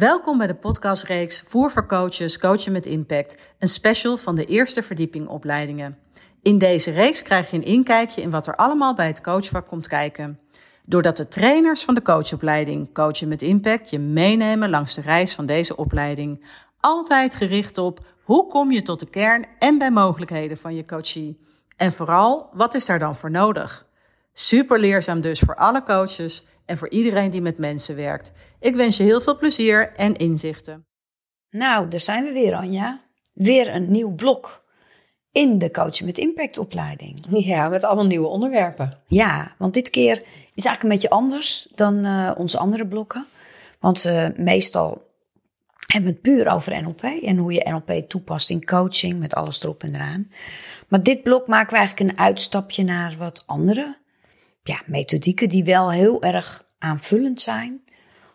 Welkom 0.00 0.38
bij 0.38 0.46
de 0.46 0.54
podcastreeks 0.54 1.42
Voer 1.46 1.70
voor 1.70 1.86
Coaches, 1.86 2.38
Coachen 2.38 2.72
met 2.72 2.86
Impact, 2.86 3.54
een 3.58 3.68
special 3.68 4.16
van 4.16 4.34
de 4.34 4.44
eerste 4.44 4.82
verdieping 4.82 5.28
opleidingen. 5.28 5.98
In 6.42 6.58
deze 6.58 6.90
reeks 6.90 7.22
krijg 7.22 7.50
je 7.50 7.56
een 7.56 7.64
inkijkje 7.64 8.22
in 8.22 8.30
wat 8.30 8.46
er 8.46 8.56
allemaal 8.56 8.94
bij 8.94 9.06
het 9.06 9.20
coachvak 9.20 9.66
komt 9.66 9.88
kijken. 9.88 10.40
Doordat 10.86 11.16
de 11.16 11.28
trainers 11.28 11.84
van 11.84 11.94
de 11.94 12.02
coachopleiding 12.02 12.94
Coachen 12.94 13.28
met 13.28 13.42
Impact 13.42 13.90
je 13.90 13.98
meenemen 13.98 14.70
langs 14.70 14.94
de 14.94 15.00
reis 15.00 15.34
van 15.34 15.46
deze 15.46 15.76
opleiding. 15.76 16.46
Altijd 16.78 17.34
gericht 17.34 17.78
op 17.78 18.00
hoe 18.22 18.46
kom 18.46 18.70
je 18.70 18.82
tot 18.82 19.00
de 19.00 19.10
kern 19.10 19.46
en 19.58 19.78
bij 19.78 19.90
mogelijkheden 19.90 20.56
van 20.56 20.74
je 20.74 20.84
coachie. 20.84 21.38
En 21.76 21.92
vooral, 21.92 22.50
wat 22.52 22.74
is 22.74 22.86
daar 22.86 22.98
dan 22.98 23.16
voor 23.16 23.30
nodig? 23.30 23.86
Super 24.32 24.80
leerzaam 24.80 25.20
dus 25.20 25.40
voor 25.40 25.56
alle 25.56 25.82
coaches 25.82 26.44
en 26.70 26.78
voor 26.78 26.90
iedereen 26.90 27.30
die 27.30 27.40
met 27.40 27.58
mensen 27.58 27.96
werkt. 27.96 28.32
Ik 28.60 28.74
wens 28.74 28.96
je 28.96 29.02
heel 29.02 29.20
veel 29.20 29.36
plezier 29.36 29.92
en 29.92 30.16
inzichten. 30.16 30.86
Nou, 31.50 31.88
daar 31.88 32.00
zijn 32.00 32.24
we 32.24 32.32
weer, 32.32 32.54
Anja. 32.54 33.00
Weer 33.34 33.74
een 33.74 33.90
nieuw 33.90 34.14
blok 34.14 34.64
in 35.32 35.58
de 35.58 35.70
Coachen 35.70 36.06
met 36.06 36.18
Impact 36.18 36.58
opleiding. 36.58 37.26
Ja, 37.30 37.68
met 37.68 37.84
allemaal 37.84 38.06
nieuwe 38.06 38.26
onderwerpen. 38.26 38.98
Ja, 39.06 39.54
want 39.58 39.74
dit 39.74 39.90
keer 39.90 40.16
is 40.54 40.64
eigenlijk 40.64 40.82
een 40.82 40.88
beetje 40.88 41.10
anders 41.10 41.68
dan 41.74 42.06
uh, 42.06 42.30
onze 42.36 42.58
andere 42.58 42.86
blokken. 42.86 43.26
Want 43.80 44.06
uh, 44.06 44.26
meestal 44.36 45.08
hebben 45.86 46.10
we 46.10 46.16
het 46.16 46.22
puur 46.22 46.48
over 46.52 46.82
NLP 46.82 47.02
en 47.02 47.36
hoe 47.36 47.52
je 47.52 47.68
NLP 47.70 48.08
toepast 48.08 48.50
in 48.50 48.64
coaching 48.64 49.18
met 49.18 49.34
alles 49.34 49.62
erop 49.62 49.82
en 49.82 49.94
eraan. 49.94 50.30
Maar 50.88 51.02
dit 51.02 51.22
blok 51.22 51.46
maken 51.46 51.70
we 51.70 51.78
eigenlijk 51.78 52.10
een 52.10 52.18
uitstapje 52.18 52.84
naar 52.84 53.14
wat 53.18 53.42
andere 53.46 53.99
ja, 54.62 54.82
methodieken 54.86 55.48
die 55.48 55.64
wel 55.64 55.90
heel 55.90 56.22
erg 56.22 56.64
aanvullend 56.78 57.40
zijn 57.40 57.84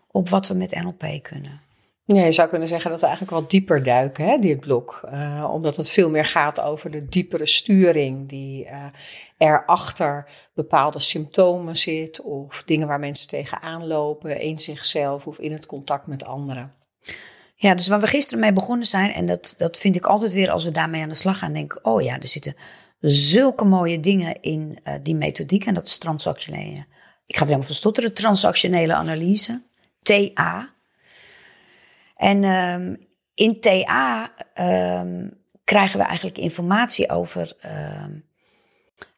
op 0.07 0.29
wat 0.29 0.48
we 0.48 0.53
met 0.53 0.71
NLP 0.71 1.05
kunnen. 1.21 1.63
Ja, 2.07 2.25
je 2.25 2.31
zou 2.31 2.49
kunnen 2.49 2.67
zeggen 2.67 2.89
dat 2.91 2.99
we 2.99 3.05
eigenlijk 3.05 3.38
wat 3.38 3.49
dieper 3.49 3.84
duiken, 3.84 4.25
hè, 4.25 4.38
dit 4.38 4.59
blok. 4.59 5.01
Uh, 5.11 5.49
omdat 5.51 5.76
het 5.76 5.90
veel 5.90 6.09
meer 6.09 6.26
gaat 6.26 6.62
over 6.62 6.91
de 6.91 7.07
diepere 7.07 7.46
sturing 7.46 8.29
die 8.29 8.65
uh, 8.65 8.85
er 9.37 9.65
achter 9.65 10.27
bepaalde 10.53 10.99
symptomen 10.99 11.77
zit. 11.77 12.21
Of 12.21 12.63
dingen 12.65 12.87
waar 12.87 12.99
mensen 12.99 13.27
tegenaan 13.27 13.87
lopen 13.87 14.40
in 14.40 14.59
zichzelf 14.59 15.27
of 15.27 15.40
in 15.40 15.51
het 15.51 15.65
contact 15.65 16.07
met 16.07 16.26
anderen. 16.26 16.71
Ja, 17.55 17.76
dus 17.76 17.87
waar 17.87 17.99
we 17.99 18.07
gisteren 18.07 18.40
mee 18.40 18.53
begonnen 18.53 18.87
zijn, 18.87 19.13
en 19.13 19.26
dat, 19.26 19.53
dat 19.57 19.77
vind 19.77 19.96
ik 19.96 20.05
altijd 20.05 20.34
weer 20.34 20.51
als 20.51 20.65
we 20.65 20.71
daarmee 20.71 21.01
aan 21.01 21.09
de 21.09 21.15
slag 21.15 21.37
gaan, 21.37 21.53
denk 21.53 21.73
ik, 21.73 21.85
oh 21.85 22.01
ja, 22.01 22.20
er 22.20 22.27
zitten 22.27 22.55
zulke 23.09 23.65
mooie 23.65 23.99
dingen 23.99 24.41
in 24.41 24.77
uh, 24.84 24.93
die 25.01 25.15
methodiek 25.15 25.65
en 25.65 25.73
dat 25.73 25.85
is 25.85 25.98
transactionele. 25.98 26.85
Ik 27.25 27.35
ga 27.35 27.41
er 27.41 27.45
helemaal 27.45 27.67
van 27.67 27.75
stotteren, 27.75 28.13
transactionele 28.13 28.93
analyse, 28.93 29.63
TA. 30.01 30.73
En 32.15 32.43
um, 32.43 33.07
in 33.34 33.59
TA 33.59 34.31
um, 34.99 35.37
krijgen 35.63 35.99
we 35.99 36.05
eigenlijk 36.05 36.37
informatie 36.37 37.09
over 37.09 37.53
um, 37.65 38.25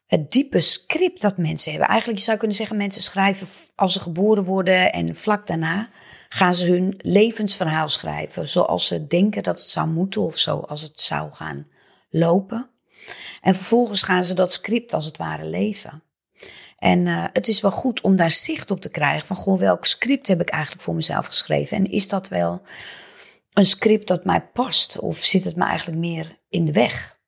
het 0.06 0.30
diepe 0.30 0.60
script 0.60 1.20
dat 1.20 1.36
mensen 1.36 1.70
hebben. 1.70 1.88
Eigenlijk 1.88 2.18
je 2.18 2.24
zou 2.24 2.38
kunnen 2.38 2.56
zeggen, 2.56 2.76
mensen 2.76 3.02
schrijven 3.02 3.46
als 3.74 3.92
ze 3.92 4.00
geboren 4.00 4.44
worden 4.44 4.92
en 4.92 5.16
vlak 5.16 5.46
daarna 5.46 5.88
gaan 6.28 6.54
ze 6.54 6.70
hun 6.70 6.94
levensverhaal 6.98 7.88
schrijven. 7.88 8.48
Zoals 8.48 8.86
ze 8.86 9.06
denken 9.06 9.42
dat 9.42 9.60
het 9.60 9.70
zou 9.70 9.88
moeten 9.88 10.20
of 10.20 10.38
zoals 10.38 10.82
het 10.82 11.00
zou 11.00 11.32
gaan 11.32 11.66
lopen. 12.10 12.70
En 13.40 13.54
vervolgens 13.54 14.02
gaan 14.02 14.24
ze 14.24 14.34
dat 14.34 14.52
script 14.52 14.92
als 14.92 15.04
het 15.04 15.16
ware 15.16 15.44
leven. 15.44 16.02
En 16.78 17.06
uh, 17.06 17.24
het 17.32 17.48
is 17.48 17.60
wel 17.60 17.70
goed 17.70 18.00
om 18.00 18.16
daar 18.16 18.30
zicht 18.30 18.70
op 18.70 18.80
te 18.80 18.88
krijgen 18.88 19.26
van, 19.26 19.36
goh, 19.36 19.58
welk 19.58 19.84
script 19.84 20.26
heb 20.26 20.40
ik 20.40 20.48
eigenlijk 20.48 20.82
voor 20.82 20.94
mezelf 20.94 21.26
geschreven? 21.26 21.76
En 21.76 21.90
is 21.90 22.08
dat 22.08 22.28
wel 22.28 22.62
een 23.52 23.66
script 23.66 24.06
dat 24.06 24.24
mij 24.24 24.40
past? 24.40 24.98
Of 24.98 25.24
zit 25.24 25.44
het 25.44 25.56
me 25.56 25.64
eigenlijk 25.64 25.98
meer 25.98 26.38
in 26.48 26.64
de 26.64 26.72
weg? 26.72 27.18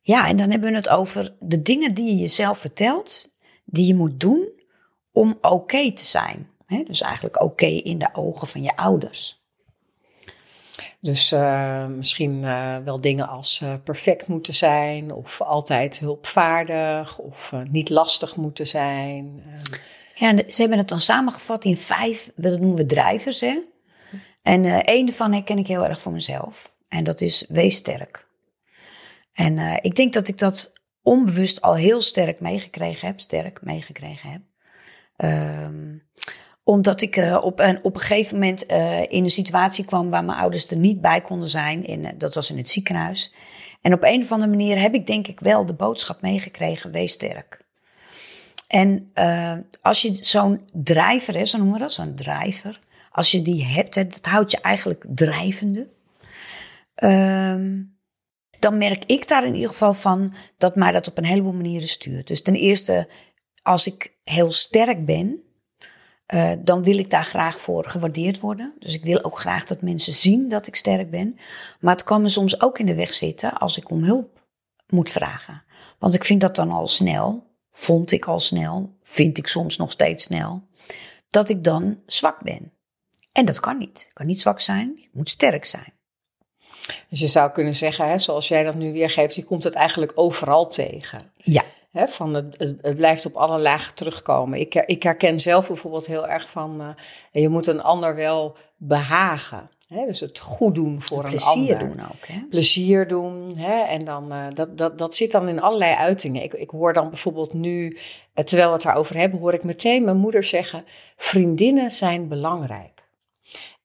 Ja, 0.00 0.28
en 0.28 0.36
dan 0.36 0.50
hebben 0.50 0.70
we 0.70 0.76
het 0.76 0.88
over 0.88 1.36
de 1.40 1.62
dingen 1.62 1.94
die 1.94 2.10
je 2.10 2.16
jezelf 2.16 2.58
vertelt, 2.58 3.34
die 3.64 3.86
je 3.86 3.94
moet 3.94 4.20
doen 4.20 4.48
om 5.12 5.38
oké 5.40 5.92
te 5.92 6.04
zijn. 6.04 6.50
Dus 6.86 7.00
eigenlijk 7.00 7.42
oké 7.42 7.66
in 7.66 7.98
de 7.98 8.08
ogen 8.12 8.48
van 8.48 8.62
je 8.62 8.76
ouders. 8.76 9.41
Dus 11.02 11.32
uh, 11.32 11.86
misschien 11.86 12.42
uh, 12.42 12.76
wel 12.78 13.00
dingen 13.00 13.28
als 13.28 13.60
uh, 13.62 13.74
perfect 13.84 14.28
moeten 14.28 14.54
zijn, 14.54 15.12
of 15.12 15.40
altijd 15.40 15.98
hulpvaardig, 15.98 17.18
of 17.18 17.52
niet 17.70 17.90
lastig 17.90 18.36
moeten 18.36 18.66
zijn. 18.66 19.42
Ja, 20.14 20.36
ze 20.36 20.60
hebben 20.60 20.78
het 20.78 20.88
dan 20.88 21.00
samengevat 21.00 21.64
in 21.64 21.76
vijf, 21.76 22.30
dat 22.36 22.58
noemen 22.58 22.76
we 22.76 22.86
drijvers. 22.86 23.40
Hè? 23.40 23.58
En 24.42 24.64
één 24.64 25.06
daarvan 25.06 25.32
herken 25.32 25.58
ik 25.58 25.66
heel 25.66 25.86
erg 25.86 26.00
voor 26.00 26.12
mezelf. 26.12 26.74
En 26.88 27.04
dat 27.04 27.20
is 27.20 27.44
wees 27.48 27.76
sterk. 27.76 28.26
En 29.32 29.58
ik 29.80 29.94
denk 29.94 30.12
dat 30.12 30.28
ik 30.28 30.38
dat 30.38 30.72
onbewust 31.02 31.60
al 31.60 31.74
heel 31.74 32.00
sterk 32.00 32.40
meegekregen 32.40 33.06
heb, 33.06 33.20
sterk 33.20 33.62
meegekregen 33.62 34.30
heb. 34.30 34.40
Ehm, 35.16 35.96
omdat 36.64 37.00
ik 37.00 37.16
uh, 37.16 37.38
op, 37.40 37.58
een, 37.58 37.78
op 37.82 37.94
een 37.94 38.00
gegeven 38.00 38.34
moment 38.34 38.70
uh, 38.70 39.00
in 39.00 39.24
een 39.24 39.30
situatie 39.30 39.84
kwam 39.84 40.10
waar 40.10 40.24
mijn 40.24 40.38
ouders 40.38 40.70
er 40.70 40.76
niet 40.76 41.00
bij 41.00 41.20
konden 41.20 41.48
zijn. 41.48 41.84
In, 41.84 42.04
uh, 42.04 42.10
dat 42.16 42.34
was 42.34 42.50
in 42.50 42.56
het 42.56 42.68
ziekenhuis. 42.68 43.32
En 43.80 43.92
op 43.92 44.02
een 44.02 44.22
of 44.22 44.32
andere 44.32 44.50
manier 44.50 44.80
heb 44.80 44.94
ik 44.94 45.06
denk 45.06 45.26
ik 45.26 45.40
wel 45.40 45.66
de 45.66 45.74
boodschap 45.74 46.22
meegekregen, 46.22 46.90
wees 46.90 47.12
sterk. 47.12 47.60
En 48.66 49.10
als 49.80 50.02
je 50.02 50.18
zo'n 50.20 50.60
drijver, 50.72 51.36
is, 51.36 51.50
zo 51.50 51.56
noemen 51.58 51.74
we 51.74 51.80
dat, 51.80 51.92
zo'n 51.92 52.14
drijver. 52.14 52.80
Als 53.10 53.30
je 53.30 53.42
die 53.42 53.64
hebt, 53.64 53.94
dat 53.94 54.20
houdt 54.22 54.50
je 54.50 54.60
eigenlijk 54.60 55.04
drijvende. 55.08 55.88
Ehm, 56.94 57.80
dan 58.50 58.78
merk 58.78 59.04
ik 59.04 59.28
daar 59.28 59.46
in 59.46 59.54
ieder 59.54 59.68
geval 59.68 59.94
van 59.94 60.34
dat 60.58 60.76
mij 60.76 60.92
dat 60.92 61.08
op 61.08 61.18
een 61.18 61.24
heleboel 61.24 61.52
manieren 61.52 61.88
stuurt. 61.88 62.26
Dus 62.26 62.42
ten 62.42 62.54
eerste, 62.54 63.08
als 63.62 63.86
ik 63.86 64.12
heel 64.22 64.52
sterk 64.52 65.06
ben, 65.06 65.41
uh, 66.34 66.52
dan 66.58 66.82
wil 66.82 66.98
ik 66.98 67.10
daar 67.10 67.24
graag 67.24 67.60
voor 67.60 67.84
gewaardeerd 67.84 68.40
worden. 68.40 68.74
Dus 68.78 68.94
ik 68.94 69.04
wil 69.04 69.24
ook 69.24 69.38
graag 69.38 69.64
dat 69.64 69.82
mensen 69.82 70.12
zien 70.12 70.48
dat 70.48 70.66
ik 70.66 70.76
sterk 70.76 71.10
ben. 71.10 71.36
Maar 71.80 71.94
het 71.94 72.04
kan 72.04 72.22
me 72.22 72.28
soms 72.28 72.60
ook 72.60 72.78
in 72.78 72.86
de 72.86 72.94
weg 72.94 73.12
zitten 73.12 73.52
als 73.52 73.76
ik 73.76 73.90
om 73.90 74.02
hulp 74.02 74.40
moet 74.88 75.10
vragen. 75.10 75.62
Want 75.98 76.14
ik 76.14 76.24
vind 76.24 76.40
dat 76.40 76.56
dan 76.56 76.70
al 76.70 76.86
snel, 76.86 77.46
vond 77.70 78.10
ik 78.10 78.24
al 78.24 78.40
snel, 78.40 78.96
vind 79.02 79.38
ik 79.38 79.46
soms 79.46 79.76
nog 79.76 79.90
steeds 79.90 80.24
snel, 80.24 80.62
dat 81.30 81.48
ik 81.48 81.64
dan 81.64 82.00
zwak 82.06 82.42
ben. 82.42 82.72
En 83.32 83.44
dat 83.44 83.60
kan 83.60 83.78
niet. 83.78 84.04
Ik 84.08 84.14
kan 84.14 84.26
niet 84.26 84.40
zwak 84.40 84.60
zijn, 84.60 84.92
ik 84.96 85.10
moet 85.12 85.30
sterk 85.30 85.64
zijn. 85.64 85.92
Dus 87.08 87.20
je 87.20 87.26
zou 87.26 87.50
kunnen 87.50 87.74
zeggen, 87.74 88.08
hè, 88.08 88.18
zoals 88.18 88.48
jij 88.48 88.62
dat 88.62 88.74
nu 88.74 88.92
weergeeft, 88.92 89.34
je 89.34 89.44
komt 89.44 89.64
het 89.64 89.74
eigenlijk 89.74 90.12
overal 90.14 90.66
tegen. 90.66 91.32
Ja 91.36 91.64
van 91.92 92.34
het, 92.34 92.76
het, 92.80 92.96
blijft 92.96 93.26
op 93.26 93.34
alle 93.34 93.58
lagen 93.58 93.94
terugkomen. 93.94 94.60
Ik, 94.60 94.74
ik 94.74 95.02
herken 95.02 95.38
zelf 95.38 95.66
bijvoorbeeld 95.66 96.06
heel 96.06 96.28
erg 96.28 96.50
van, 96.50 96.80
uh, 96.80 97.42
je 97.42 97.48
moet 97.48 97.66
een 97.66 97.82
ander 97.82 98.14
wel 98.14 98.56
behagen. 98.76 99.70
dus 99.88 100.20
het 100.20 100.38
goed 100.38 100.74
doen 100.74 101.02
voor 101.02 101.24
een 101.24 101.40
ander. 101.40 101.66
Plezier 101.66 101.78
doen 101.78 102.00
ook. 102.00 102.26
Hè? 102.26 102.46
Plezier 102.50 103.08
doen. 103.08 103.50
en 103.88 104.04
dan, 104.04 104.32
uh, 104.32 104.46
dat, 104.54 104.78
dat, 104.78 104.98
dat 104.98 105.14
zit 105.14 105.32
dan 105.32 105.48
in 105.48 105.60
allerlei 105.60 105.94
uitingen. 105.94 106.42
Ik, 106.42 106.52
ik 106.52 106.70
hoor 106.70 106.92
dan 106.92 107.08
bijvoorbeeld 107.08 107.52
nu, 107.52 107.98
terwijl 108.34 108.68
we 108.68 108.74
het 108.74 108.82
daarover 108.82 109.16
hebben, 109.16 109.40
hoor 109.40 109.54
ik 109.54 109.64
meteen 109.64 110.04
mijn 110.04 110.16
moeder 110.16 110.44
zeggen: 110.44 110.84
vriendinnen 111.16 111.90
zijn 111.90 112.28
belangrijk. 112.28 113.02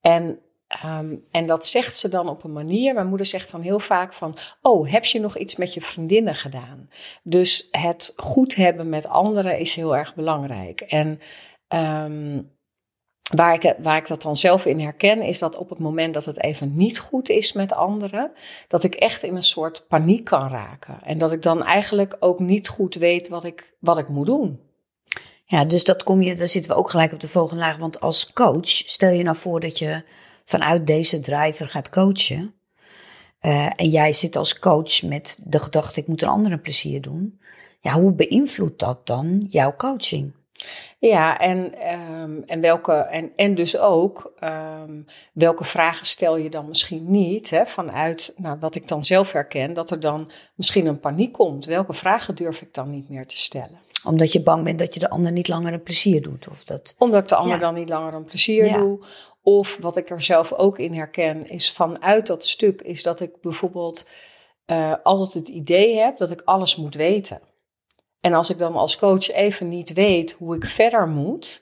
En 0.01 0.39
Um, 0.85 1.25
en 1.31 1.45
dat 1.45 1.65
zegt 1.65 1.97
ze 1.97 2.09
dan 2.09 2.29
op 2.29 2.43
een 2.43 2.53
manier. 2.53 2.93
Mijn 2.93 3.07
moeder 3.07 3.25
zegt 3.25 3.51
dan 3.51 3.61
heel 3.61 3.79
vaak 3.79 4.13
van: 4.13 4.37
Oh, 4.61 4.91
heb 4.91 5.05
je 5.05 5.19
nog 5.19 5.37
iets 5.37 5.55
met 5.55 5.73
je 5.73 5.81
vriendinnen 5.81 6.35
gedaan? 6.35 6.89
Dus 7.23 7.67
het 7.71 8.13
goed 8.15 8.55
hebben 8.55 8.89
met 8.89 9.07
anderen 9.07 9.59
is 9.59 9.75
heel 9.75 9.95
erg 9.95 10.15
belangrijk. 10.15 10.81
En 10.81 11.19
um, 11.67 12.55
waar, 13.31 13.53
ik, 13.53 13.75
waar 13.81 13.97
ik 13.97 14.07
dat 14.07 14.21
dan 14.21 14.35
zelf 14.35 14.65
in 14.65 14.79
herken, 14.79 15.21
is 15.21 15.39
dat 15.39 15.57
op 15.57 15.69
het 15.69 15.79
moment 15.79 16.13
dat 16.13 16.25
het 16.25 16.43
even 16.43 16.73
niet 16.73 16.99
goed 16.99 17.29
is 17.29 17.53
met 17.53 17.73
anderen, 17.73 18.31
dat 18.67 18.83
ik 18.83 18.95
echt 18.95 19.23
in 19.23 19.35
een 19.35 19.41
soort 19.41 19.85
paniek 19.87 20.23
kan 20.23 20.49
raken. 20.49 20.97
En 21.03 21.17
dat 21.17 21.31
ik 21.31 21.41
dan 21.41 21.63
eigenlijk 21.63 22.15
ook 22.19 22.39
niet 22.39 22.67
goed 22.67 22.95
weet 22.95 23.27
wat 23.27 23.43
ik, 23.43 23.75
wat 23.79 23.97
ik 23.97 24.07
moet 24.07 24.25
doen. 24.25 24.59
Ja, 25.45 25.65
dus 25.65 25.83
dat 25.83 26.03
kom 26.03 26.21
je, 26.21 26.35
daar 26.35 26.47
zitten 26.47 26.71
we 26.71 26.77
ook 26.77 26.89
gelijk 26.89 27.13
op 27.13 27.19
de 27.19 27.27
volgende 27.27 27.63
laag. 27.63 27.77
Want 27.77 27.99
als 27.99 28.33
coach, 28.33 28.67
stel 28.67 29.09
je 29.09 29.23
nou 29.23 29.37
voor 29.37 29.59
dat 29.59 29.79
je 29.79 30.03
vanuit 30.47 30.87
deze 30.87 31.19
driver 31.19 31.67
gaat 31.67 31.89
coachen. 31.89 32.55
Uh, 33.41 33.65
en 33.75 33.89
jij 33.89 34.13
zit 34.13 34.35
als 34.35 34.59
coach 34.59 35.01
met 35.01 35.39
de 35.43 35.59
gedachte, 35.59 35.99
ik 35.99 36.07
moet 36.07 36.21
een 36.21 36.27
ander 36.29 36.51
een 36.51 36.61
plezier 36.61 37.01
doen. 37.01 37.41
Ja, 37.79 37.93
hoe 37.93 38.11
beïnvloedt 38.11 38.79
dat 38.79 39.07
dan 39.07 39.45
jouw 39.49 39.75
coaching? 39.75 40.33
Ja, 40.99 41.39
en, 41.39 41.57
um, 42.21 42.43
en, 42.43 42.61
welke, 42.61 42.93
en, 42.93 43.31
en 43.35 43.55
dus 43.55 43.77
ook 43.77 44.33
um, 44.43 45.05
welke 45.33 45.63
vragen 45.63 46.05
stel 46.05 46.37
je 46.37 46.49
dan 46.49 46.67
misschien 46.67 47.11
niet 47.11 47.49
hè, 47.49 47.65
vanuit 47.65 48.33
nou, 48.37 48.57
wat 48.59 48.75
ik 48.75 48.87
dan 48.87 49.03
zelf 49.03 49.31
herken, 49.31 49.73
dat 49.73 49.91
er 49.91 49.99
dan 49.99 50.31
misschien 50.55 50.85
een 50.85 50.99
paniek 50.99 51.33
komt. 51.33 51.65
Welke 51.65 51.93
vragen 51.93 52.35
durf 52.35 52.61
ik 52.61 52.73
dan 52.73 52.89
niet 52.89 53.09
meer 53.09 53.27
te 53.27 53.37
stellen? 53.37 53.79
Omdat 54.03 54.31
je 54.31 54.41
bang 54.41 54.63
bent 54.63 54.79
dat 54.79 54.93
je 54.93 54.99
de 54.99 55.09
ander 55.09 55.31
niet 55.31 55.47
langer 55.47 55.73
een 55.73 55.83
plezier 55.83 56.21
doet. 56.21 56.47
Of 56.47 56.63
dat, 56.63 56.95
Omdat 56.97 57.21
ik 57.21 57.27
de 57.27 57.35
ander 57.35 57.53
Ja. 57.53 57.61
dan 57.61 57.73
niet 57.73 57.89
langer 57.89 58.13
een 58.13 58.23
plezier 58.25 58.65
Ja. 58.65 58.77
doe. 58.77 58.99
Of 59.41 59.77
wat 59.81 59.97
ik 59.97 60.09
er 60.09 60.21
zelf 60.21 60.53
ook 60.53 60.79
in 60.79 60.93
herken, 60.93 61.47
is 61.47 61.71
vanuit 61.71 62.27
dat 62.27 62.45
stuk, 62.45 62.81
is 62.81 63.03
dat 63.03 63.19
ik 63.19 63.41
bijvoorbeeld 63.41 64.09
eh, 64.65 64.93
altijd 65.03 65.33
het 65.33 65.47
idee 65.47 65.95
heb 65.97 66.17
dat 66.17 66.31
ik 66.31 66.41
alles 66.45 66.75
moet 66.75 66.95
weten. 66.95 67.41
En 68.21 68.33
als 68.33 68.49
ik 68.49 68.57
dan 68.57 68.75
als 68.75 68.97
coach 68.97 69.31
even 69.31 69.69
niet 69.69 69.93
weet 69.93 70.31
hoe 70.31 70.55
ik 70.55 70.65
verder 70.65 71.07
moet, 71.07 71.61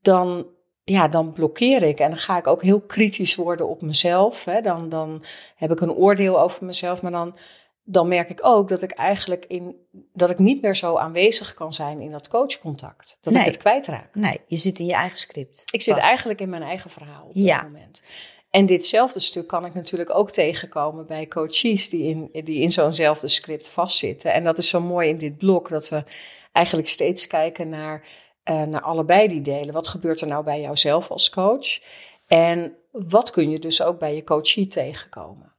dan, 0.00 0.46
ja, 0.84 1.08
dan 1.08 1.32
blokkeer 1.32 1.82
ik. 1.82 1.98
En 1.98 2.10
dan 2.10 2.18
ga 2.18 2.38
ik 2.38 2.46
ook 2.46 2.62
heel 2.62 2.80
kritisch 2.80 3.34
worden 3.34 3.68
op 3.68 3.82
mezelf. 3.82 4.44
Hè. 4.44 4.60
Dan, 4.60 4.88
dan 4.88 5.24
heb 5.56 5.70
ik 5.70 5.80
een 5.80 5.92
oordeel 5.92 6.40
over 6.40 6.64
mezelf, 6.64 7.02
maar 7.02 7.10
dan, 7.10 7.36
dan 7.84 8.08
merk 8.08 8.30
ik 8.30 8.38
ook 8.42 8.68
dat 8.68 8.82
ik 8.82 8.90
eigenlijk 8.90 9.44
in, 9.46 9.76
dat 10.12 10.30
ik 10.30 10.38
niet 10.38 10.62
meer 10.62 10.76
zo 10.76 10.96
aanwezig 10.96 11.54
kan 11.54 11.74
zijn 11.74 12.00
in 12.00 12.10
dat 12.10 12.28
coachcontact. 12.28 13.18
Dat 13.20 13.32
Nee. 13.32 13.42
ik 13.42 13.48
het 13.48 13.56
kwijtraak. 13.60 14.14
nee, 14.14 14.40
je 14.46 14.56
zit 14.56 14.78
in 14.78 14.86
je 14.86 14.92
eigen 14.92 15.18
script. 15.18 15.62
Ik 15.70 15.82
zit 15.82 15.96
eigenlijk 15.96 16.40
in 16.40 16.48
mijn 16.48 16.62
eigen 16.62 16.90
verhaal 16.90 17.24
op 17.24 17.30
Ja. 17.34 17.60
dit 17.62 17.70
moment. 17.72 18.02
En 18.50 18.66
ditzelfde 18.66 19.20
stuk 19.20 19.46
kan 19.46 19.64
ik 19.64 19.74
natuurlijk 19.74 20.14
ook 20.14 20.30
tegenkomen 20.30 21.06
bij 21.06 21.28
coaches 21.28 21.88
die 21.88 22.04
in, 22.04 22.44
die 22.44 22.60
in 22.60 22.70
zo'nzelfde 22.70 23.28
script 23.28 23.68
vastzitten. 23.68 24.32
En 24.32 24.44
dat 24.44 24.58
is 24.58 24.68
zo 24.68 24.80
mooi 24.80 25.08
in 25.08 25.18
dit 25.18 25.36
blok 25.38 25.68
dat 25.68 25.88
we 25.88 26.04
eigenlijk 26.52 26.88
steeds 26.88 27.26
kijken 27.26 27.68
naar, 27.68 28.06
eh, 28.42 28.62
naar 28.62 28.80
allebei 28.82 29.28
die 29.28 29.40
delen. 29.40 29.74
Wat 29.74 29.88
gebeurt 29.88 30.20
er 30.20 30.26
nou 30.26 30.44
bij 30.44 30.60
jouzelf 30.60 31.10
als 31.10 31.30
coach? 31.30 31.80
En 32.26 32.76
wat 32.90 33.30
kun 33.30 33.50
je 33.50 33.58
dus 33.58 33.82
ook 33.82 33.98
bij 33.98 34.14
je 34.14 34.24
coachie 34.24 34.66
tegenkomen? 34.68 35.52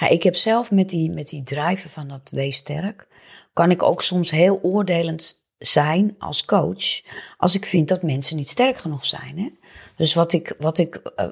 Ja, 0.00 0.08
ik 0.08 0.22
heb 0.22 0.36
zelf 0.36 0.70
met 0.70 0.88
die, 0.88 1.10
met 1.10 1.28
die 1.28 1.42
drijven 1.42 1.90
van 1.90 2.08
dat 2.08 2.30
wees 2.32 2.56
sterk, 2.56 3.08
kan 3.52 3.70
ik 3.70 3.82
ook 3.82 4.02
soms 4.02 4.30
heel 4.30 4.58
oordelend 4.62 5.48
zijn 5.58 6.14
als 6.18 6.44
coach. 6.44 7.02
Als 7.36 7.54
ik 7.54 7.64
vind 7.64 7.88
dat 7.88 8.02
mensen 8.02 8.36
niet 8.36 8.48
sterk 8.48 8.76
genoeg 8.76 9.06
zijn. 9.06 9.38
Hè? 9.38 9.48
Dus 9.96 10.14
wat 10.14 10.32
ik, 10.32 10.54
wat 10.58 10.78
ik 10.78 10.94
eh, 10.94 11.28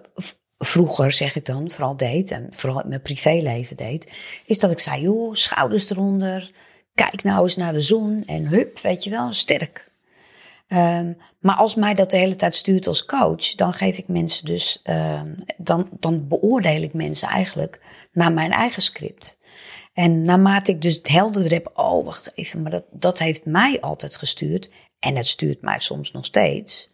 vroeger, 0.59 1.13
zeg 1.13 1.37
ik 1.37 1.45
dan, 1.45 1.71
vooral 1.71 1.97
deed, 1.97 2.31
en 2.31 2.47
vooral 2.51 2.83
in 2.83 2.89
mijn 2.89 3.03
privéleven 3.03 3.77
deed, 3.77 4.13
is 4.47 4.59
dat 4.59 4.71
ik 4.71 4.79
zei, 4.79 5.03
joh, 5.03 5.35
schouders 5.35 5.91
eronder, 5.91 6.51
kijk 6.95 7.23
nou 7.23 7.43
eens 7.43 7.57
naar 7.57 7.73
de 7.73 7.81
zon 7.81 8.23
en 8.27 8.47
hup, 8.47 8.79
weet 8.79 9.05
je 9.05 9.11
wel, 9.11 9.33
sterk. 9.33 9.88
Ehm, 10.69 11.13
maar 11.41 11.57
als 11.57 11.75
mij 11.75 11.95
dat 11.95 12.11
de 12.11 12.17
hele 12.17 12.37
tijd 12.37 12.55
stuurt 12.55 12.87
als 12.87 13.05
coach, 13.05 13.55
dan 13.55 13.73
geef 13.73 13.99
ik 13.99 14.09
mensen 14.09 14.45
dus, 14.45 14.81
ehm, 14.83 15.35
dan, 15.57 15.89
dan 16.01 16.29
beoordeel 16.29 16.83
ik 16.83 16.95
mensen 16.95 17.29
eigenlijk 17.29 17.81
naar 18.13 18.33
mijn 18.33 18.51
eigen 18.51 18.83
script. 18.83 19.39
En 19.93 20.23
naarmate 20.23 20.71
ik 20.71 20.83
dus 20.83 20.95
het 20.95 21.09
helderder 21.09 21.53
heb, 21.53 21.73
oh 21.75 22.05
wacht 22.05 22.33
even, 22.35 22.63
maar 22.63 22.71
dat, 22.71 22.85
dat 22.91 23.19
heeft 23.19 23.45
mij 23.45 23.81
altijd 23.81 24.17
gestuurd. 24.17 24.71
En 24.99 25.17
het 25.17 25.27
stuurt 25.27 25.63
mij 25.63 25.79
soms 25.79 26.13
nog 26.13 26.25
steeds. 26.25 26.91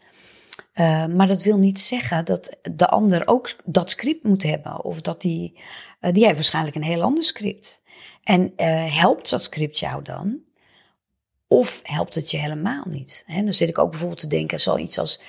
Uh, 0.74 1.06
maar 1.06 1.26
dat 1.26 1.42
wil 1.42 1.58
niet 1.58 1.80
zeggen 1.80 2.24
dat 2.24 2.56
de 2.72 2.88
ander 2.88 3.26
ook 3.26 3.56
dat 3.64 3.90
script 3.90 4.24
moet 4.24 4.42
hebben. 4.42 4.84
Of 4.84 5.00
dat 5.00 5.20
die, 5.20 5.60
uh, 6.00 6.12
die 6.12 6.22
heeft 6.22 6.34
waarschijnlijk 6.34 6.76
een 6.76 6.82
heel 6.82 7.02
ander 7.02 7.24
script. 7.24 7.80
En 8.22 8.52
uh, 8.56 8.98
helpt 8.98 9.30
dat 9.30 9.42
script 9.42 9.78
jou 9.78 10.02
dan? 10.02 10.43
Of 11.54 11.80
helpt 11.82 12.14
het 12.14 12.30
je 12.30 12.36
helemaal 12.36 12.84
niet? 12.86 13.24
Dan 13.26 13.52
zit 13.52 13.68
ik 13.68 13.78
ook 13.78 13.90
bijvoorbeeld 13.90 14.20
te 14.20 14.28
denken, 14.28 14.60
zoiets 14.60 14.98
als 14.98 15.20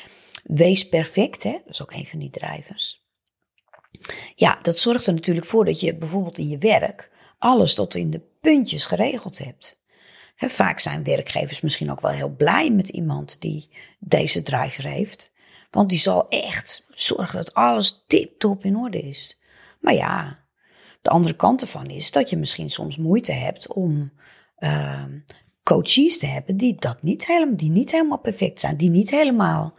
wees 0.43 0.89
perfect. 0.89 1.43
Dat 1.43 1.61
is 1.67 1.81
ook 1.81 1.91
een 1.91 2.05
van 2.05 2.19
die 2.19 2.29
drijvers. 2.29 3.03
Ja, 4.35 4.59
dat 4.61 4.77
zorgt 4.77 5.07
er 5.07 5.13
natuurlijk 5.13 5.45
voor 5.45 5.65
dat 5.65 5.79
je 5.79 5.95
bijvoorbeeld 5.95 6.37
in 6.37 6.49
je 6.49 6.57
werk 6.57 7.11
alles 7.37 7.73
tot 7.73 7.95
in 7.95 8.09
de 8.09 8.21
puntjes 8.41 8.85
geregeld 8.85 9.37
hebt. 9.37 9.81
He, 10.35 10.49
vaak 10.49 10.79
zijn 10.79 11.03
werkgevers 11.03 11.61
misschien 11.61 11.91
ook 11.91 12.01
wel 12.01 12.11
heel 12.11 12.35
blij 12.35 12.71
met 12.71 12.89
iemand 12.89 13.41
die 13.41 13.69
deze 13.99 14.41
driver 14.41 14.85
heeft. 14.85 15.31
Want 15.69 15.89
die 15.89 15.99
zal 15.99 16.29
echt 16.29 16.85
zorgen 16.89 17.37
dat 17.37 17.53
alles 17.53 18.03
tip-top 18.07 18.63
in 18.63 18.77
orde 18.77 19.01
is. 19.01 19.39
Maar 19.79 19.93
ja, 19.93 20.39
de 21.01 21.09
andere 21.09 21.35
kant 21.35 21.61
ervan 21.61 21.89
is 21.89 22.11
dat 22.11 22.29
je 22.29 22.37
misschien 22.37 22.69
soms 22.69 22.97
moeite 22.97 23.31
hebt 23.31 23.73
om 23.73 24.11
uh, 24.59 25.03
coaches 25.65 26.17
te 26.17 26.25
hebben 26.25 26.57
die, 26.57 26.75
dat 26.79 27.01
niet 27.01 27.27
helemaal, 27.27 27.55
die 27.55 27.69
niet 27.69 27.91
helemaal 27.91 28.19
perfect 28.19 28.59
zijn. 28.59 28.77
Die 28.77 28.89
niet 28.89 29.09
helemaal 29.09 29.73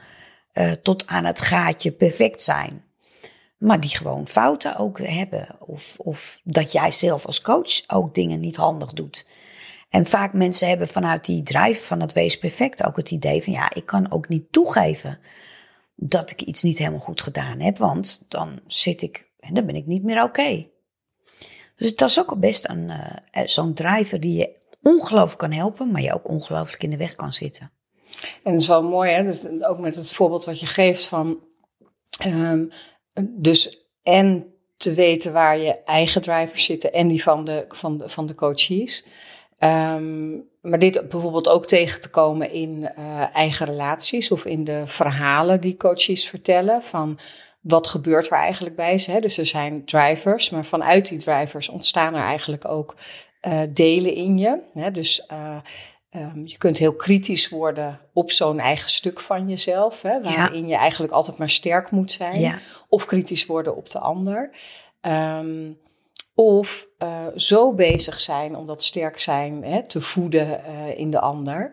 uh, 0.54 0.70
tot 0.72 1.06
aan 1.06 1.24
het 1.24 1.40
gaatje 1.40 1.90
perfect 1.90 2.42
zijn. 2.42 2.84
Maar 3.58 3.80
die 3.80 3.96
gewoon 3.96 4.28
fouten 4.28 4.76
ook 4.76 4.98
hebben. 4.98 5.48
Of, 5.60 5.94
of 5.98 6.40
dat 6.44 6.72
jij 6.72 6.90
zelf 6.90 7.26
als 7.26 7.40
coach 7.40 7.82
ook 7.86 8.14
dingen 8.14 8.40
niet 8.40 8.56
handig 8.56 8.92
doet. 8.92 9.26
En 9.90 10.06
vaak 10.06 10.32
mensen 10.32 10.68
hebben 10.68 10.88
vanuit 10.88 11.24
die 11.24 11.42
drive 11.42 11.84
van 11.84 12.00
het 12.00 12.12
wees 12.12 12.38
perfect 12.38 12.84
ook 12.84 12.96
het 12.96 13.10
idee 13.10 13.42
van 13.42 13.52
ja, 13.52 13.74
ik 13.74 13.86
kan 13.86 14.10
ook 14.10 14.28
niet 14.28 14.52
toegeven 14.52 15.18
dat 15.94 16.30
ik 16.30 16.42
iets 16.42 16.62
niet 16.62 16.78
helemaal 16.78 17.00
goed 17.00 17.20
gedaan 17.20 17.60
heb, 17.60 17.78
want 17.78 18.24
dan 18.28 18.60
zit 18.66 19.02
ik 19.02 19.30
en 19.40 19.54
dan 19.54 19.66
ben 19.66 19.76
ik 19.76 19.86
niet 19.86 20.02
meer 20.02 20.22
oké. 20.22 20.66
Dus 21.76 21.96
dat 21.96 22.08
is 22.08 22.20
ook 22.20 22.30
al 22.30 22.38
best 22.38 22.68
een 22.68 22.90
uh, 22.90 23.44
zo'n 23.44 23.74
driver 23.74 24.20
die 24.20 24.36
je 24.36 24.65
ongelooflijk 24.86 25.38
kan 25.38 25.52
helpen, 25.52 25.90
maar 25.90 26.02
je 26.02 26.14
ook 26.14 26.28
ongelooflijk 26.28 26.82
in 26.82 26.90
de 26.90 26.96
weg 26.96 27.14
kan 27.14 27.32
zitten. 27.32 27.70
En 28.42 28.52
dat 28.52 28.60
is 28.60 28.68
wel 28.68 28.82
mooi, 28.82 29.10
hè? 29.10 29.24
Dus 29.24 29.46
ook 29.60 29.78
met 29.78 29.94
het 29.94 30.12
voorbeeld 30.12 30.44
wat 30.44 30.60
je 30.60 30.66
geeft 30.66 31.06
van, 31.06 31.38
um, 32.26 32.70
dus 33.22 33.88
en 34.02 34.54
te 34.76 34.94
weten 34.94 35.32
waar 35.32 35.58
je 35.58 35.82
eigen 35.84 36.22
drivers 36.22 36.64
zitten 36.64 36.92
en 36.92 37.08
die 37.08 37.22
van 37.22 37.44
de, 37.44 37.64
van 37.68 37.98
de, 37.98 38.08
van 38.08 38.26
de 38.26 38.34
coaches. 38.34 39.06
Um, 39.58 40.48
maar 40.60 40.78
dit 40.78 41.08
bijvoorbeeld 41.08 41.48
ook 41.48 41.66
tegen 41.66 42.00
te 42.00 42.10
komen 42.10 42.50
in 42.50 42.90
uh, 42.98 43.34
eigen 43.34 43.66
relaties 43.66 44.30
of 44.30 44.44
in 44.44 44.64
de 44.64 44.82
verhalen 44.86 45.60
die 45.60 45.76
coaches 45.76 46.28
vertellen 46.28 46.82
van 46.82 47.18
wat 47.68 47.86
gebeurt 47.86 48.26
er 48.26 48.38
eigenlijk 48.38 48.76
bij 48.76 48.98
ze. 48.98 49.10
Hè? 49.10 49.20
Dus 49.20 49.38
er 49.38 49.46
zijn 49.46 49.84
drivers, 49.84 50.50
maar 50.50 50.64
vanuit 50.64 51.08
die 51.08 51.18
drivers 51.18 51.68
ontstaan 51.68 52.14
er 52.14 52.22
eigenlijk 52.22 52.68
ook 52.68 52.96
uh, 53.46 53.60
delen 53.68 54.14
in 54.14 54.38
je. 54.38 54.60
Hè? 54.72 54.90
Dus 54.90 55.26
uh, 55.32 55.56
um, 56.10 56.42
je 56.46 56.58
kunt 56.58 56.78
heel 56.78 56.94
kritisch 56.94 57.48
worden 57.48 58.00
op 58.12 58.32
zo'n 58.32 58.58
eigen 58.58 58.90
stuk 58.90 59.20
van 59.20 59.48
jezelf, 59.48 60.02
hè? 60.02 60.22
waarin 60.22 60.66
ja. 60.66 60.74
je 60.74 60.80
eigenlijk 60.80 61.12
altijd 61.12 61.38
maar 61.38 61.50
sterk 61.50 61.90
moet 61.90 62.12
zijn. 62.12 62.40
Ja. 62.40 62.58
Of 62.88 63.04
kritisch 63.04 63.46
worden 63.46 63.76
op 63.76 63.90
de 63.90 63.98
ander. 63.98 64.50
Um, 65.00 65.78
of 66.34 66.88
uh, 66.98 67.26
zo 67.34 67.72
bezig 67.72 68.20
zijn 68.20 68.56
om 68.56 68.66
dat 68.66 68.82
sterk 68.82 69.20
zijn 69.20 69.64
hè, 69.64 69.86
te 69.86 70.00
voeden 70.00 70.60
uh, 70.68 70.98
in 70.98 71.10
de 71.10 71.20
ander. 71.20 71.72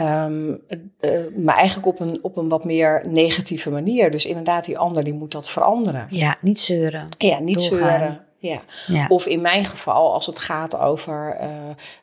Um, 0.00 0.60
uh, 1.00 1.20
maar 1.36 1.56
eigenlijk 1.56 1.86
op 1.86 2.00
een, 2.00 2.18
op 2.22 2.36
een 2.36 2.48
wat 2.48 2.64
meer 2.64 3.02
negatieve 3.06 3.70
manier. 3.70 4.10
Dus 4.10 4.26
inderdaad, 4.26 4.64
die 4.64 4.78
ander 4.78 5.04
die 5.04 5.12
moet 5.12 5.32
dat 5.32 5.50
veranderen. 5.50 6.06
Ja, 6.10 6.36
niet 6.40 6.60
zeuren. 6.60 7.06
Ja, 7.18 7.38
niet 7.38 7.70
Doorgaan. 7.70 7.98
zeuren. 7.98 8.20
Ja. 8.40 8.62
Ja. 8.86 9.06
Of 9.08 9.26
in 9.26 9.40
mijn 9.40 9.64
geval, 9.64 10.12
als 10.12 10.26
het 10.26 10.38
gaat 10.38 10.76
over 10.76 11.36
uh, 11.40 11.48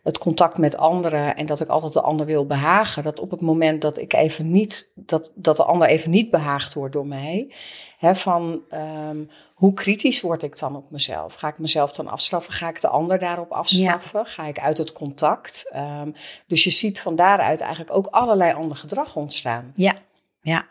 het 0.04 0.18
contact 0.18 0.58
met 0.58 0.78
anderen 0.78 1.36
en 1.36 1.46
dat 1.46 1.60
ik 1.60 1.68
altijd 1.68 1.94
de 1.94 2.02
ander 2.02 2.26
wil 2.26 2.46
behagen, 2.46 3.04
dat 3.04 3.20
op 3.20 3.32
het 3.32 3.42
moment 3.42 3.82
dat 3.82 3.98
ik 3.98 4.14
even 4.14 4.52
niet, 4.52 4.92
dat, 4.96 5.32
dat 5.36 5.58
de 5.58 5.64
ander 5.64 5.88
even 5.88 6.12
niet 6.12 6.32
behaagd 6.32 6.74
wordt 6.74 6.94
door 6.94 7.08
mij, 7.08 7.54
hè, 7.98 8.16
van 8.16 8.62
um, 8.70 9.30
hoe 9.54 9.74
kritisch 9.74 10.22
word 10.22 10.44
ik 10.44 10.60
dan 10.60 10.76
op 10.76 10.92
mezelf? 10.92 11.34
Ga 11.34 11.48
ik 11.48 11.58
mezelf 11.58 11.92
dan 11.92 12.08
afstraffen? 12.08 12.54
Ga 12.54 12.70
ik 12.70 12.82
de 12.82 12.88
ander 12.88 13.20
daarop 13.20 13.52
afstraffen? 13.52 14.20
Ja. 14.20 14.26
Ga 14.26 14.46
ik 14.46 14.60
uit 14.60 14.78
het 14.78 14.94
contact? 14.94 15.72
Um, 15.76 16.14
dus 16.48 16.64
je 16.64 16.70
ziet 16.70 17.00
van 17.00 17.16
daaruit 17.16 17.62
eigenlijk 17.62 17.96
ook 17.96 18.08
allerlei 18.08 18.54
ander 18.54 18.78
gedrag 18.78 19.16
ontstaan. 19.16 19.72
Ja, 19.74 19.96
ja. 20.42 20.68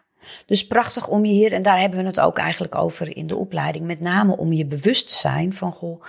Dus 0.47 0.67
prachtig 0.67 1.09
om 1.09 1.25
je 1.25 1.33
hier, 1.33 1.53
en 1.53 1.63
daar 1.63 1.81
hebben 1.81 1.99
we 1.99 2.07
het 2.07 2.21
ook 2.21 2.39
eigenlijk 2.39 2.75
over 2.75 3.17
in 3.17 3.27
de 3.27 3.37
opleiding, 3.37 3.85
met 3.85 4.01
name 4.01 4.37
om 4.37 4.53
je 4.53 4.67
bewust 4.67 5.09
te 5.09 5.15
zijn 5.15 5.53
van, 5.53 5.73
goh, 5.73 6.03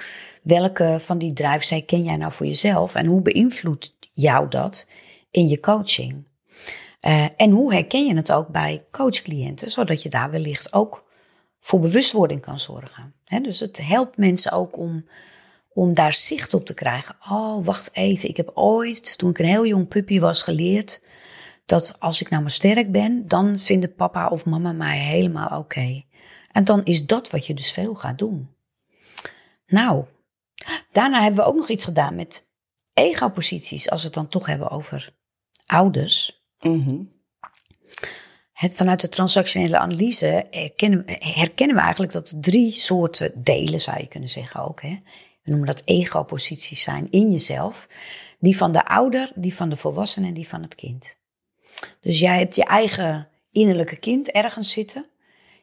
welke 0.44 0.98
van 1.00 1.18
die 1.18 1.34
drijfzij 1.34 1.82
ken 1.82 2.04
jij 2.04 2.18
nou 2.18 2.32
voor 2.32 2.46
jezelf 2.46 2.96
en 2.96 3.06
hoe 3.06 3.22
beïnvloedt 3.22 3.98
jou 4.14 4.50
dat 4.50 4.88
in 5.32 5.48
je 5.48 5.60
coaching? 5.60 6.28
Uh, 7.08 7.26
en 7.36 7.50
hoe 7.50 7.74
herken 7.74 8.06
je 8.06 8.16
het 8.16 8.32
ook 8.32 8.48
bij 8.48 8.86
coachcliënten, 8.92 9.72
zodat 9.72 10.04
je 10.04 10.10
daar 10.10 10.32
wellicht 10.32 10.74
ook 10.74 11.06
voor 11.60 11.80
bewustwording 11.80 12.42
kan 12.42 12.60
zorgen. 12.60 13.14
He, 13.26 13.40
dus 13.40 13.60
het 13.60 13.82
helpt 13.84 14.18
mensen 14.18 14.52
ook 14.52 14.78
om, 14.78 15.06
om 15.70 15.94
daar 15.94 16.14
zicht 16.14 16.54
op 16.54 16.66
te 16.66 16.74
krijgen. 16.74 17.16
Oh, 17.30 17.66
wacht 17.66 17.90
even, 17.94 18.30
ik 18.30 18.38
heb 18.38 18.52
ooit, 18.54 19.18
toen 19.18 19.30
ik 19.30 19.40
een 19.40 19.46
heel 19.46 19.66
jong 19.66 19.88
puppy 19.88 20.20
was, 20.20 20.42
geleerd 20.42 21.00
dat 21.68 22.00
als 22.00 22.22
ik 22.22 22.30
nou 22.30 22.42
maar 22.42 22.52
sterk 22.52 22.92
ben, 22.92 23.28
dan 23.28 23.60
vinden 23.60 23.96
papa 23.96 24.28
of 24.28 24.46
mama 24.46 24.72
mij 24.72 24.98
helemaal 25.00 25.48
oké. 25.48 25.56
Okay. 25.56 26.06
En 26.52 26.64
dan 26.64 26.84
is 26.84 27.06
dat 27.06 27.30
wat 27.30 27.46
je 27.46 27.54
dus 27.54 27.72
veel 27.72 27.96
gaat 27.96 28.18
doen. 28.18 28.50
Nou, 29.68 30.06
daarna 30.92 31.22
hebben 31.22 31.44
we 31.44 31.50
ook 31.50 31.56
nog 31.56 31.70
iets 31.70 31.86
gedaan 31.86 32.16
met 32.16 32.52
ego-posities, 32.94 33.90
als 33.90 34.00
we 34.00 34.06
het 34.06 34.16
dan 34.16 34.28
toch 34.28 34.46
hebben 34.46 34.70
over 34.70 35.14
ouders. 35.66 36.46
Mm 36.60 36.84
-hmm. 36.84 37.12
Het, 38.54 38.76
vanuit 38.76 39.02
de 39.02 39.10
transactionele 39.10 39.78
analyse 39.78 40.46
herkennen, 40.50 41.04
herkennen 41.20 41.76
we 41.76 41.82
eigenlijk 41.82 42.12
dat 42.12 42.30
er 42.30 42.40
drie 42.40 42.72
soorten 42.72 43.44
delen, 43.44 43.82
zou 43.82 44.00
je 44.00 44.08
kunnen 44.08 44.30
zeggen 44.30 44.64
ook. 44.64 44.82
Hè? 44.82 44.98
we 45.48 45.54
noemen 45.54 45.68
dat 45.68 45.82
ego-posities 45.86 46.82
zijn 46.82 47.08
in 47.12 47.32
jezelf. 47.32 47.88
Die 48.40 48.58
van 48.58 48.72
de 48.72 48.86
ouder, 48.86 49.32
die 49.36 49.56
van 49.56 49.70
de 49.70 49.78
volwassene 49.78 50.28
en 50.28 50.34
die 50.34 50.48
van 50.48 50.62
het 50.62 50.76
kind. 50.76 51.18
Dus 52.02 52.20
jij 52.20 52.38
hebt 52.38 52.56
je 52.56 52.64
eigen 52.64 53.30
innerlijke 53.52 53.98
kind 53.98 54.32
ergens 54.32 54.72
zitten. 54.72 55.06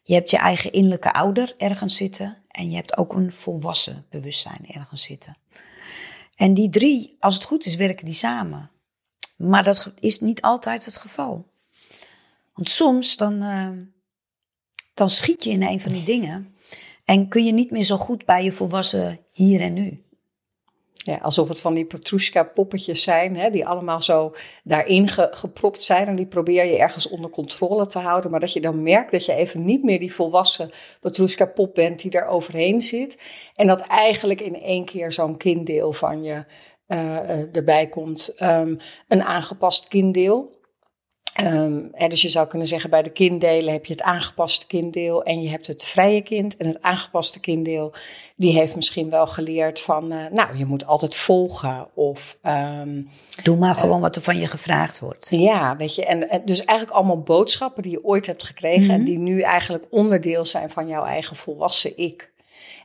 Je 0.03 0.15
hebt 0.15 0.31
je 0.31 0.39
eigen 0.39 0.73
innerlijke 0.73 1.13
ouder 1.13 1.55
ergens 1.59 1.97
zitten. 1.97 2.43
En 2.49 2.71
je 2.71 2.77
hebt 2.77 2.97
ook 2.97 3.13
een 3.13 3.33
volwassen 3.33 4.07
bewustzijn 4.11 4.67
ergens 4.69 5.03
zitten. 5.03 5.37
En 6.37 6.55
die 6.55 6.69
drie, 6.69 7.17
als 7.21 7.35
het 7.35 7.45
goed 7.45 7.67
is, 7.67 7.77
werken 7.77 8.05
die 8.05 8.15
samen. 8.15 8.71
Maar 9.37 9.65
dat 9.65 9.93
is 10.01 10.21
niet 10.21 10.43
altijd 10.43 10.85
het 10.85 10.97
geval. 10.97 11.53
Want 12.55 12.69
soms 12.69 13.17
dan, 13.17 13.43
uh, 13.43 13.71
dan 14.95 15.11
schiet 15.11 15.45
je 15.45 15.51
in 15.51 15.63
een 15.63 15.81
van 15.81 15.93
die 15.93 16.05
dingen. 16.05 16.55
En 17.05 17.29
kun 17.29 17.45
je 17.45 17.53
niet 17.53 17.71
meer 17.71 17.85
zo 17.85 17.97
goed 17.97 18.25
bij 18.25 18.45
je 18.45 18.53
volwassen 18.53 19.19
hier 19.33 19.61
en 19.61 19.73
nu. 19.73 20.04
Ja, 21.07 21.19
alsof 21.23 21.49
het 21.49 21.61
van 21.61 21.75
die 21.75 21.85
Petrushka-poppetjes 21.85 23.03
zijn, 23.03 23.37
hè, 23.37 23.51
die 23.51 23.67
allemaal 23.67 24.03
zo 24.03 24.35
daarin 24.63 25.09
gepropt 25.09 25.83
zijn. 25.83 26.07
En 26.07 26.17
die 26.17 26.27
probeer 26.27 26.65
je 26.65 26.79
ergens 26.79 27.09
onder 27.09 27.31
controle 27.31 27.87
te 27.87 27.99
houden. 27.99 28.31
Maar 28.31 28.41
dat 28.41 28.53
je 28.53 28.61
dan 28.61 28.83
merkt 28.83 29.11
dat 29.11 29.25
je 29.25 29.33
even 29.33 29.65
niet 29.65 29.83
meer 29.83 29.99
die 29.99 30.15
volwassen 30.15 30.71
Petrushka-pop 31.01 31.75
bent 31.75 32.01
die 32.01 32.11
daar 32.11 32.27
overheen 32.27 32.83
zit. 32.83 33.19
En 33.55 33.67
dat 33.67 33.81
eigenlijk 33.81 34.41
in 34.41 34.63
één 34.63 34.85
keer 34.85 35.13
zo'n 35.13 35.37
kinddeel 35.37 35.93
van 35.93 36.23
je 36.23 36.45
uh, 36.89 37.57
erbij 37.57 37.87
komt. 37.87 38.35
Um, 38.43 38.79
een 39.09 39.23
aangepast 39.23 39.89
kinddeel. 39.89 40.63
Um, 41.43 41.91
dus 42.09 42.23
je 42.23 42.29
zou 42.29 42.47
kunnen 42.47 42.69
zeggen, 42.69 42.91
bij 42.91 43.03
de 43.03 43.11
kinddelen 43.11 43.73
heb 43.73 43.87
je 43.87 43.93
het 43.93 44.03
aangepaste 44.03 44.67
kinddeel 44.67 45.23
en 45.23 45.43
je 45.43 45.49
hebt 45.49 45.67
het 45.67 45.85
vrije 45.85 46.21
kind. 46.23 46.57
En 46.57 46.67
het 46.67 46.83
aangepaste 46.83 47.41
kinddeel, 47.41 47.93
die 48.37 48.53
heeft 48.53 48.75
misschien 48.75 49.11
wel 49.11 49.27
geleerd 49.27 49.81
van, 49.81 50.13
uh, 50.13 50.25
nou, 50.33 50.57
je 50.57 50.65
moet 50.65 50.87
altijd 50.87 51.17
volgen 51.17 51.87
of... 51.95 52.39
Um, 52.47 53.09
Doe 53.43 53.57
maar 53.57 53.75
gewoon 53.75 53.97
uh, 53.97 54.03
wat 54.03 54.17
er 54.17 54.23
van 54.23 54.39
je 54.39 54.47
gevraagd 54.47 55.01
wordt. 55.01 55.31
Ja, 55.31 55.77
weet 55.77 55.95
je, 55.95 56.05
en, 56.05 56.31
en 56.31 56.43
dus 56.45 56.65
eigenlijk 56.65 56.99
allemaal 56.99 57.21
boodschappen 57.21 57.83
die 57.83 57.93
je 57.93 58.05
ooit 58.05 58.27
hebt 58.27 58.45
gekregen 58.45 58.83
mm 58.83 58.89
-hmm. 58.89 58.99
en 58.99 59.05
die 59.05 59.19
nu 59.19 59.41
eigenlijk 59.41 59.87
onderdeel 59.91 60.45
zijn 60.45 60.71
van 60.71 60.87
jouw 60.89 61.05
eigen 61.05 61.37
volwassen 61.37 61.99
ik. 61.99 62.31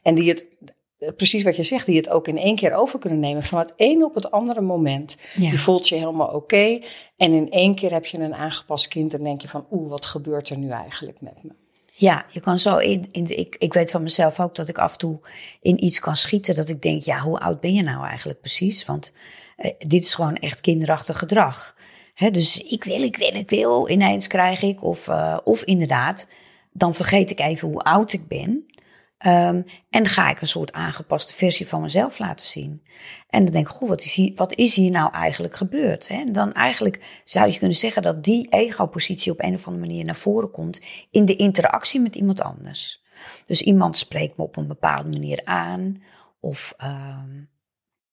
En 0.04 0.16
die 0.16 0.30
het 0.30 0.48
eh, 0.66 0.68
precies 1.16 1.44
wat 1.44 1.56
je 1.56 1.64
zegt, 1.64 1.86
die 1.86 1.98
het 1.98 2.10
ook 2.10 2.28
in 2.28 2.38
één 2.38 2.56
keer 2.56 2.74
over 2.74 3.00
kunnen 3.00 3.20
nemen. 3.20 3.44
Van 3.44 3.60
het 3.60 3.74
een 3.76 4.04
op 4.04 4.16
het 4.16 4.32
andere 4.32 4.62
moment. 4.62 5.18
Ja. 5.36 5.52
Je 5.52 5.58
voelt 5.58 5.88
je 5.88 5.96
helemaal 5.96 6.28
oké. 6.28 6.36
Okay, 6.36 6.84
en 7.18 7.34
in 7.34 7.52
één 7.52 7.76
keer 7.76 7.92
heb 7.92 8.06
je 8.06 8.20
een 8.20 8.36
aangepast 8.36 8.88
kind 8.88 9.14
en 9.14 9.24
denk 9.24 9.42
je 9.42 9.48
van, 9.48 9.66
oeh, 9.72 9.90
wat 9.90 10.06
gebeurt 10.06 10.50
er 10.50 10.58
nu 10.58 10.70
eigenlijk 10.70 11.22
met 11.22 11.44
me? 11.44 11.52
Ja, 11.96 12.26
je 12.32 12.40
kan 12.40 12.58
zo 12.58 12.78
in, 12.78 13.08
in 13.12 13.38
ik, 13.38 13.56
ik 13.60 13.74
weet 13.74 13.92
van 13.92 14.04
mezelf 14.04 14.40
ook 14.40 14.56
dat 14.56 14.68
ik 14.68 14.78
af 14.78 14.92
en 14.92 14.98
toe 14.98 15.20
in 15.62 15.84
iets 15.84 16.00
kan 16.00 16.16
schieten. 16.16 16.56
Dat 16.56 16.70
ik 16.70 16.82
denk, 16.82 17.04
ja, 17.04 17.20
hoe 17.20 17.40
oud 17.40 17.60
ben 17.60 17.74
je 17.74 17.84
nou 17.84 18.06
eigenlijk 18.06 18.40
precies? 18.40 18.86
Want 18.86 19.12
eh, 19.58 19.72
dit 19.78 20.04
is 20.04 20.14
gewoon 20.14 20.36
echt 20.36 20.62
kinderachtig 20.62 21.18
gedrag. 21.18 21.76
Dus 22.32 22.62
ik 22.64 22.84
wil, 22.84 23.02
ik 23.02 23.18
wil, 23.18 23.36
ik 23.36 23.50
wil. 23.50 23.90
Ineens 23.90 24.28
krijg 24.28 24.62
ik, 24.62 24.84
of, 24.84 25.08
uh, 25.08 25.38
of 25.44 25.64
inderdaad, 25.64 26.28
dan 26.72 26.96
vergeet 26.96 27.32
ik 27.32 27.40
even 27.40 27.68
hoe 27.68 27.82
oud 27.82 28.14
ik 28.14 28.28
ben. 28.28 28.66
Um, 29.26 29.66
en 29.90 30.06
ga 30.06 30.30
ik 30.30 30.42
een 30.42 30.48
soort 30.48 30.72
aangepaste 30.72 31.34
versie 31.34 31.68
van 31.68 31.82
mezelf 31.82 32.20
laten 32.20 32.48
zien. 32.48 32.84
En 33.28 33.44
dan 33.44 33.54
denk 33.54 33.68
ik, 33.68 33.74
goh, 33.74 33.90
wat 33.90 34.04
is 34.04 34.16
hier, 34.16 34.32
wat 34.36 34.54
is 34.54 34.76
hier 34.76 34.92
nou 34.92 35.14
eigenlijk 35.14 35.56
gebeurd? 35.56 36.08
Hè? 36.08 36.16
En 36.16 36.34
dan 36.34 36.54
eigenlijk 36.54 37.22
zou 37.24 37.52
je 37.52 37.58
kunnen 37.58 37.78
zeggen 37.78 38.02
dat 38.02 38.24
die 38.24 38.48
ego-positie 38.50 39.32
op 39.32 39.42
een 39.42 39.54
of 39.54 39.68
andere 39.68 39.86
manier 39.86 40.06
naar 40.06 40.16
voren 40.16 40.52
komt 40.52 40.82
in 41.12 41.26
de 41.26 41.36
interactie 41.36 42.00
met 42.00 42.16
iemand 42.16 42.42
anders. 42.42 43.04
Dus 43.46 43.62
iemand 43.62 43.98
spreekt 43.98 44.38
me 44.38 44.44
op 44.44 44.58
een 44.58 44.68
bepaalde 44.68 45.10
manier 45.10 45.42
aan 45.44 46.04
of 46.40 46.76
um, 46.84 47.50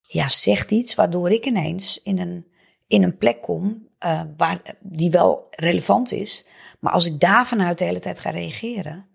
ja, 0.00 0.28
zegt 0.28 0.70
iets 0.70 0.94
waardoor 0.94 1.30
ik 1.30 1.46
ineens 1.46 2.00
in 2.02 2.18
een, 2.18 2.46
in 2.86 3.02
een 3.02 3.16
plek 3.16 3.42
kom 3.42 3.88
uh, 4.04 4.22
waar, 4.36 4.60
die 4.80 5.10
wel 5.10 5.46
relevant 5.50 6.12
is. 6.12 6.46
Maar 6.80 6.92
als 6.92 7.06
ik 7.06 7.20
daar 7.20 7.46
vanuit 7.46 7.78
de 7.78 7.84
hele 7.84 7.98
tijd 7.98 8.20
ga 8.20 8.30
reageren, 8.30 9.06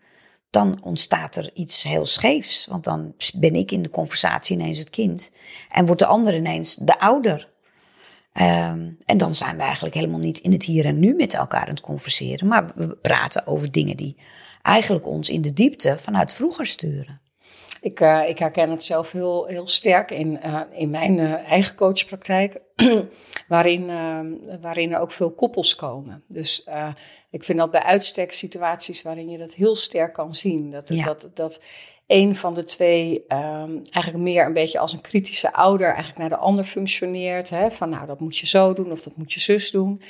dan 0.51 0.83
ontstaat 0.83 1.35
er 1.35 1.49
iets 1.53 1.83
heel 1.83 2.05
scheefs. 2.05 2.65
Want 2.69 2.83
dan 2.83 3.13
ben 3.35 3.55
ik 3.55 3.71
in 3.71 3.81
de 3.81 3.89
conversatie 3.89 4.55
ineens 4.55 4.79
het 4.79 4.89
kind. 4.89 5.31
En 5.69 5.85
wordt 5.85 6.01
de 6.01 6.07
ander 6.07 6.35
ineens 6.35 6.75
de 6.75 6.99
ouder. 6.99 7.49
Um, 8.33 8.97
en 9.05 9.17
dan 9.17 9.35
zijn 9.35 9.55
we 9.55 9.61
eigenlijk 9.61 9.95
helemaal 9.95 10.19
niet 10.19 10.37
in 10.37 10.51
het 10.51 10.63
hier 10.63 10.85
en 10.85 10.99
nu 10.99 11.13
met 11.13 11.33
elkaar 11.33 11.61
aan 11.61 11.69
het 11.69 11.81
converseren. 11.81 12.47
Maar 12.47 12.71
we 12.75 12.95
praten 12.95 13.47
over 13.47 13.71
dingen 13.71 13.97
die 13.97 14.17
eigenlijk 14.61 15.07
ons 15.07 15.29
in 15.29 15.41
de 15.41 15.53
diepte 15.53 15.97
vanuit 15.99 16.33
vroeger 16.33 16.65
sturen. 16.65 17.21
Ik, 17.81 17.99
uh, 17.99 18.29
ik 18.29 18.39
herken 18.39 18.69
het 18.69 18.83
zelf 18.83 19.11
heel, 19.11 19.45
heel 19.45 19.67
sterk 19.67 20.11
in, 20.11 20.39
uh, 20.45 20.61
in 20.71 20.89
mijn 20.89 21.17
uh, 21.17 21.51
eigen 21.51 21.75
coachpraktijk, 21.75 22.61
waarin, 23.47 23.85
waarin 24.61 24.93
er 24.93 24.99
ook 24.99 25.11
veel 25.11 25.31
koppels 25.31 25.75
komen. 25.75 26.23
Dus 26.27 26.63
ik 27.29 27.43
vind 27.43 27.57
dat 27.57 27.71
bij 27.71 27.81
uitstek 27.81 28.31
situaties 28.31 29.01
waarin 29.01 29.29
je 29.29 29.37
dat 29.37 29.53
heel 29.53 29.75
sterk 29.75 30.13
kan 30.13 30.35
zien. 30.35 30.71
Dat, 30.71 30.89
ja. 30.89 31.03
dat, 31.03 31.29
dat 31.33 31.61
een 32.07 32.35
van 32.35 32.53
de 32.53 32.63
twee 32.63 33.23
um, 33.27 33.81
eigenlijk 33.91 34.23
meer 34.23 34.45
een 34.45 34.53
beetje 34.53 34.79
als 34.79 34.93
een 34.93 35.01
kritische 35.01 35.53
ouder 35.53 35.87
eigenlijk 35.87 36.17
naar 36.17 36.29
de 36.29 36.37
ander 36.37 36.63
functioneert. 36.63 37.49
Hè? 37.49 37.71
Van 37.71 37.89
nou, 37.89 38.05
dat 38.05 38.19
moet 38.19 38.37
je 38.37 38.47
zo 38.47 38.73
doen 38.73 38.91
of 38.91 39.01
dat 39.01 39.15
moet 39.15 39.33
je 39.33 39.39
zus 39.39 39.71
doen. 39.71 40.01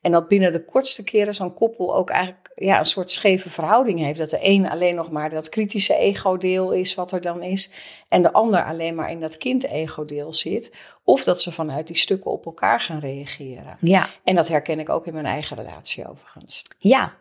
En 0.00 0.12
dat 0.12 0.28
binnen 0.28 0.52
de 0.52 0.64
kortste 0.64 1.04
keren 1.04 1.34
zo'n 1.34 1.54
koppel 1.54 1.96
ook 1.96 2.10
eigenlijk 2.10 2.50
ja, 2.54 2.78
een 2.78 2.84
soort 2.84 3.10
scheve 3.10 3.50
verhouding 3.50 3.98
heeft. 4.00 4.18
Dat 4.18 4.30
de 4.30 4.38
een 4.40 4.70
alleen 4.70 4.94
nog 4.94 5.10
maar 5.10 5.30
dat 5.30 5.48
kritische 5.48 5.94
ego-deel 5.94 6.72
is 6.72 6.94
wat 6.94 7.12
er 7.12 7.20
dan 7.20 7.42
is. 7.42 7.70
En 8.08 8.22
de 8.22 8.32
ander 8.32 8.64
alleen 8.64 8.94
maar 8.94 9.10
in 9.10 9.20
dat 9.20 9.36
kind-ego-deel 9.36 10.34
zit. 10.34 10.72
Of 11.04 11.24
dat 11.24 11.42
ze 11.42 11.52
vanuit 11.52 11.86
die 11.86 11.96
stukken 11.96 12.30
op 12.30 12.46
elkaar 12.46 12.80
gaan 12.80 12.98
reageren. 12.98 13.76
Ja. 13.80 14.08
En 14.24 14.34
dat 14.34 14.48
herken 14.48 14.78
ik 14.78 14.88
ook 14.88 15.06
in 15.06 15.12
mijn 15.12 15.26
eigen 15.26 15.56
relatie 15.56 16.08
overigens. 16.08 16.62
Ja, 16.78 17.14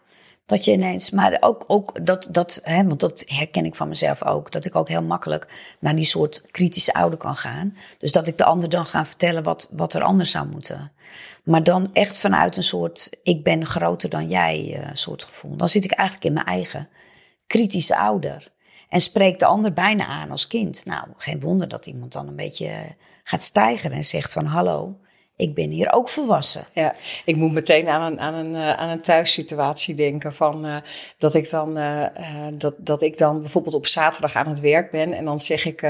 dat 0.47 0.65
je 0.65 0.71
ineens, 0.71 1.11
maar 1.11 1.37
ook, 1.39 1.63
ook 1.67 2.05
dat, 2.05 2.27
dat 2.31 2.59
hè, 2.63 2.83
want 2.83 2.99
dat 2.99 3.23
herken 3.25 3.65
ik 3.65 3.75
van 3.75 3.87
mezelf 3.87 4.23
ook, 4.23 4.51
dat 4.51 4.65
ik 4.65 4.75
ook 4.75 4.87
heel 4.87 5.01
makkelijk 5.01 5.75
naar 5.79 5.95
die 5.95 6.05
soort 6.05 6.41
kritische 6.51 6.93
ouder 6.93 7.19
kan 7.19 7.35
gaan. 7.35 7.75
Dus 7.97 8.11
dat 8.11 8.27
ik 8.27 8.37
de 8.37 8.43
ander 8.43 8.69
dan 8.69 8.85
ga 8.85 9.05
vertellen 9.05 9.43
wat, 9.43 9.69
wat 9.71 9.93
er 9.93 10.03
anders 10.03 10.31
zou 10.31 10.47
moeten. 10.47 10.91
Maar 11.47 11.63
dan 11.63 11.89
echt 11.93 12.19
vanuit 12.19 12.57
een 12.57 12.63
soort, 12.63 13.09
ik 13.23 13.43
ben 13.43 13.65
groter 13.65 14.09
dan 14.09 14.29
jij 14.29 14.79
uh, 14.79 14.89
soort 14.93 15.23
gevoel. 15.23 15.57
Dan 15.57 15.69
zit 15.69 15.83
ik 15.83 15.91
eigenlijk 15.91 16.27
in 16.27 16.33
mijn 16.33 16.45
eigen 16.45 16.89
kritische 17.47 17.97
ouder. 17.97 18.47
En 18.89 19.01
spreekt 19.01 19.39
de 19.39 19.45
ander 19.45 19.73
bijna 19.73 20.05
aan 20.05 20.31
als 20.31 20.47
kind. 20.47 20.85
Nou, 20.85 21.07
geen 21.15 21.39
wonder 21.39 21.67
dat 21.67 21.85
iemand 21.85 22.11
dan 22.11 22.27
een 22.27 22.35
beetje 22.35 22.71
gaat 23.23 23.43
stijgen 23.43 23.91
en 23.91 24.03
zegt 24.03 24.33
van 24.33 24.45
hallo, 24.45 24.99
ik 25.37 25.53
ben 25.53 25.69
hier 25.69 25.93
ook 25.93 26.09
volwassen. 26.09 26.65
Ja, 26.73 26.95
ik 27.25 27.35
moet 27.35 27.51
meteen 27.51 27.87
aan 27.87 28.11
een, 28.11 28.19
aan 28.19 28.33
een, 28.33 28.53
uh, 28.53 28.73
aan 28.73 28.89
een 28.89 29.01
thuissituatie 29.01 29.95
denken. 29.95 30.33
Van, 30.33 30.65
uh, 30.65 30.77
dat, 31.17 31.33
ik 31.33 31.49
dan, 31.49 31.77
uh, 31.77 32.05
dat, 32.53 32.73
dat 32.77 33.01
ik 33.01 33.17
dan 33.17 33.39
bijvoorbeeld 33.39 33.75
op 33.75 33.85
zaterdag 33.85 34.35
aan 34.35 34.47
het 34.47 34.59
werk 34.59 34.91
ben. 34.91 35.13
En 35.13 35.25
dan 35.25 35.39
zeg 35.39 35.65
ik, 35.65 35.81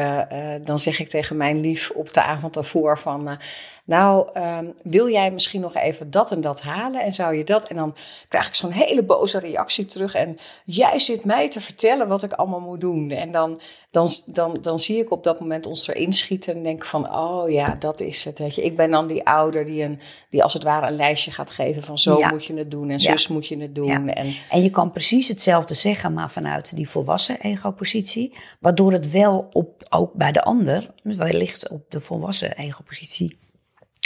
dan 0.63 0.79
zeg 0.79 0.99
ik 0.99 1.09
tegen 1.09 1.37
mijn 1.37 1.59
lief 1.59 1.89
op 1.89 2.13
de 2.13 2.21
avond 2.21 2.53
daarvoor 2.53 2.99
van... 2.99 3.39
Nou, 3.87 4.29
um, 4.37 4.73
wil 4.83 5.09
jij 5.09 5.31
misschien 5.31 5.61
nog 5.61 5.75
even 5.75 6.11
dat 6.11 6.31
en 6.31 6.41
dat 6.41 6.61
halen? 6.61 7.01
En 7.01 7.11
zou 7.11 7.35
je 7.35 7.43
dat? 7.43 7.67
En 7.67 7.75
dan 7.75 7.95
krijg 8.29 8.47
ik 8.47 8.55
zo'n 8.55 8.71
hele 8.71 9.03
boze 9.03 9.39
reactie 9.39 9.85
terug. 9.85 10.13
En 10.13 10.37
jij 10.65 10.99
zit 10.99 11.25
mij 11.25 11.49
te 11.49 11.61
vertellen 11.61 12.07
wat 12.07 12.23
ik 12.23 12.31
allemaal 12.31 12.59
moet 12.59 12.81
doen. 12.81 13.11
En 13.11 13.31
dan, 13.31 13.59
dan, 13.91 14.07
dan, 14.25 14.57
dan 14.61 14.79
zie 14.79 14.97
ik 14.99 15.11
op 15.11 15.23
dat 15.23 15.39
moment 15.39 15.65
ons 15.65 15.87
erin 15.87 16.13
schieten 16.13 16.55
en 16.55 16.63
denk 16.63 16.85
van, 16.85 17.15
oh 17.15 17.49
ja, 17.49 17.75
dat 17.79 18.01
is 18.01 18.23
het. 18.23 18.39
Weet 18.39 18.55
je. 18.55 18.63
Ik 18.63 18.75
ben 18.75 18.91
dan 18.91 19.07
die 19.07 19.27
ouder 19.38 19.65
die, 19.65 19.84
een, 19.84 20.00
die 20.29 20.44
als 20.44 20.53
het 20.53 20.63
ware 20.63 20.88
een 20.88 20.96
lijstje 20.96 21.32
gaat 21.32 21.51
geven 21.51 21.84
van 21.84 21.98
zo 21.98 22.20
ja. 22.20 22.29
moet 22.29 22.46
je 22.46 22.53
het 22.53 22.72
doen 22.72 22.89
en 22.89 23.00
ja. 23.00 23.12
zus 23.12 23.27
moet 23.27 23.48
je 23.48 23.58
het 23.58 23.75
doen. 23.75 23.88
Ja. 23.88 24.06
En, 24.06 24.34
en 24.50 24.63
je 24.63 24.70
kan 24.70 24.91
precies 24.91 25.27
hetzelfde 25.27 25.74
zeggen, 25.74 26.13
maar 26.13 26.32
vanuit 26.32 26.75
die 26.75 26.89
volwassen 26.89 27.39
ego-positie. 27.41 28.34
Waardoor 28.60 28.91
het 28.91 29.12
wel 29.12 29.50
op, 29.51 29.86
ook 29.89 30.13
bij 30.13 30.32
de 30.32 30.44
ander, 30.44 30.94
wellicht 31.01 31.70
op 31.70 31.86
de 31.89 32.01
volwassen 32.01 32.58
ego-positie 32.58 33.38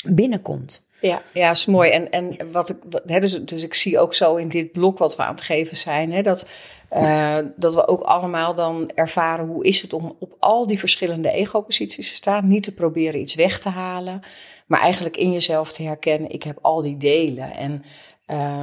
binnenkomt. 0.06 0.90
Ja, 1.02 1.22
ja, 1.34 1.52
is 1.52 1.66
mooi. 1.66 1.90
En, 1.90 2.12
en 2.12 2.52
wat 2.52 2.70
ik, 2.70 2.78
hè, 3.06 3.20
dus, 3.20 3.32
dus 3.42 3.64
ik 3.64 3.74
zie 3.74 4.00
ook 4.00 4.14
zo 4.14 4.36
in 4.36 4.50
dit 4.50 4.72
blok 4.72 4.98
wat 4.98 5.16
we 5.16 5.24
aan 5.24 5.34
het 5.34 5.42
geven 5.42 5.78
zijn, 5.78 6.12
hè, 6.12 6.22
dat, 6.22 6.48
uh, 6.94 7.38
dat 7.56 7.76
we 7.76 7.88
ook 7.88 8.02
allemaal 8.02 8.54
dan 8.54 8.92
ervaren 8.96 9.48
hoe 9.48 9.66
is 9.66 9.82
het 9.82 9.94
om 9.94 10.16
op 10.20 10.36
al 10.40 10.68
die 10.68 10.80
verschillende 10.80 11.32
ego-posities 11.32 12.10
te 12.10 12.16
staan. 12.16 12.46
Niet 12.46 12.64
te 12.64 12.74
proberen 12.74 13.20
iets 13.20 13.36
weg 13.36 13.60
te 13.60 13.70
halen, 13.70 14.22
maar 14.66 14.80
eigenlijk 14.80 15.18
in 15.18 15.32
jezelf 15.32 15.72
te 15.72 15.84
herkennen, 15.84 16.32
ik 16.32 16.44
heb 16.44 16.58
al 16.62 16.82
die 16.82 16.98
delen. 16.98 17.52
En, 17.52 17.84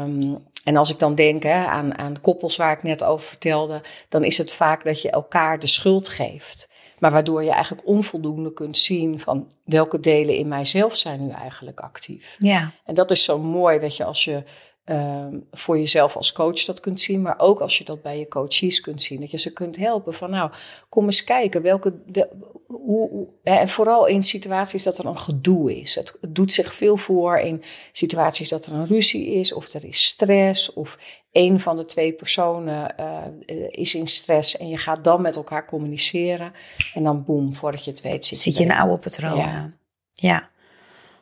um, 0.04 0.38
en 0.64 0.76
als 0.76 0.90
ik 0.90 0.98
dan 0.98 1.14
denk 1.14 1.42
hè, 1.42 1.66
aan, 1.66 1.98
aan 1.98 2.20
koppels 2.20 2.56
waar 2.56 2.72
ik 2.72 2.82
net 2.82 3.04
over 3.04 3.26
vertelde, 3.26 3.80
dan 4.08 4.24
is 4.24 4.38
het 4.38 4.52
vaak 4.52 4.84
dat 4.84 5.02
je 5.02 5.10
elkaar 5.10 5.58
de 5.58 5.66
schuld 5.66 6.08
geeft. 6.08 6.68
Maar 6.98 7.10
waardoor 7.10 7.44
je 7.44 7.50
eigenlijk 7.50 7.86
onvoldoende 7.86 8.52
kunt 8.52 8.78
zien 8.78 9.20
van 9.20 9.48
welke 9.64 10.00
delen 10.00 10.36
in 10.36 10.48
mijzelf 10.48 10.96
zijn 10.96 11.26
nu 11.26 11.30
eigenlijk 11.30 11.80
actief. 11.80 12.36
Ja. 12.38 12.72
En 12.84 12.94
dat 12.94 13.10
is 13.10 13.24
zo 13.24 13.38
mooi, 13.38 13.78
weet 13.78 13.96
je, 13.96 14.04
als 14.04 14.24
je 14.24 14.42
ehm, 14.88 15.38
voor 15.50 15.78
jezelf 15.78 16.16
als 16.16 16.32
coach 16.32 16.64
dat 16.64 16.80
kunt 16.80 17.00
zien, 17.00 17.22
maar 17.22 17.38
ook 17.38 17.60
als 17.60 17.78
je 17.78 17.84
dat 17.84 18.02
bij 18.02 18.18
je 18.18 18.28
coaches 18.28 18.80
kunt 18.80 19.02
zien. 19.02 19.20
Dat 19.20 19.30
je 19.30 19.38
ze 19.38 19.52
kunt 19.52 19.76
helpen 19.76 20.14
van 20.14 20.30
nou, 20.30 20.50
kom 20.88 21.04
eens 21.04 21.24
kijken 21.24 21.62
welke, 21.62 21.94
de, 22.06 22.28
hoe, 22.66 23.08
hoe, 23.08 23.26
en 23.42 23.68
vooral 23.68 24.06
in 24.06 24.22
situaties 24.22 24.82
dat 24.82 24.98
er 24.98 25.06
een 25.06 25.18
gedoe 25.18 25.80
is. 25.80 25.94
Het, 25.94 26.18
het 26.20 26.34
doet 26.34 26.52
zich 26.52 26.74
veel 26.74 26.96
voor 26.96 27.38
in 27.38 27.62
situaties 27.92 28.48
dat 28.48 28.66
er 28.66 28.72
een 28.72 28.86
ruzie 28.86 29.26
is, 29.26 29.52
of 29.52 29.72
er 29.72 29.84
is 29.84 30.04
stress, 30.04 30.72
of 30.72 30.98
een 31.32 31.60
van 31.60 31.76
de 31.76 31.84
twee 31.84 32.12
personen 32.12 32.94
uh, 33.00 33.66
is 33.70 33.94
in 33.94 34.06
stress 34.06 34.56
en 34.56 34.68
je 34.68 34.76
gaat 34.76 35.04
dan 35.04 35.22
met 35.22 35.36
elkaar 35.36 35.66
communiceren. 35.66 36.52
En 36.94 37.02
dan 37.02 37.24
boem, 37.24 37.54
voordat 37.54 37.84
je 37.84 37.90
het 37.90 38.00
weet 38.00 38.24
zit, 38.24 38.38
Zit 38.38 38.56
je 38.56 38.64
in 38.64 38.72
oude 38.72 38.98
patronen. 38.98 39.38
Ja. 39.38 39.72
ja. 40.14 40.50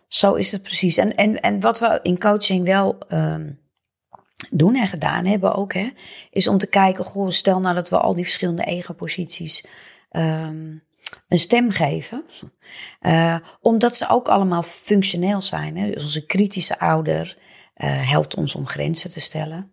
Zo 0.07 0.35
is 0.35 0.53
het 0.53 0.63
precies. 0.63 0.97
En, 0.97 1.17
en, 1.17 1.41
en 1.41 1.61
wat 1.61 1.79
we 1.79 1.99
in 2.03 2.19
coaching 2.19 2.65
wel 2.65 2.99
um, 3.09 3.61
doen 4.51 4.75
en 4.75 4.89
gedaan 4.89 5.25
hebben 5.25 5.55
ook, 5.55 5.73
hè, 5.75 5.89
is 6.31 6.49
om 6.49 6.59
te 6.59 6.67
kijken, 6.67 7.05
goh, 7.05 7.31
stel 7.31 7.61
nou 7.61 7.75
dat 7.75 7.89
we 7.89 7.99
al 7.99 8.15
die 8.15 8.25
verschillende 8.25 8.65
ego-posities 8.65 9.65
um, 10.11 10.85
een 11.29 11.39
stem 11.39 11.71
geven. 11.71 12.25
Uh, 13.01 13.37
omdat 13.61 13.97
ze 13.97 14.09
ook 14.09 14.29
allemaal 14.29 14.63
functioneel 14.63 15.43
zijn. 15.43 15.77
Hè. 15.77 15.91
Dus 15.91 16.03
onze 16.03 16.27
kritische 16.27 16.79
ouder 16.79 17.37
uh, 17.77 18.11
helpt 18.11 18.37
ons 18.37 18.55
om 18.55 18.67
grenzen 18.67 19.11
te 19.11 19.21
stellen. 19.21 19.71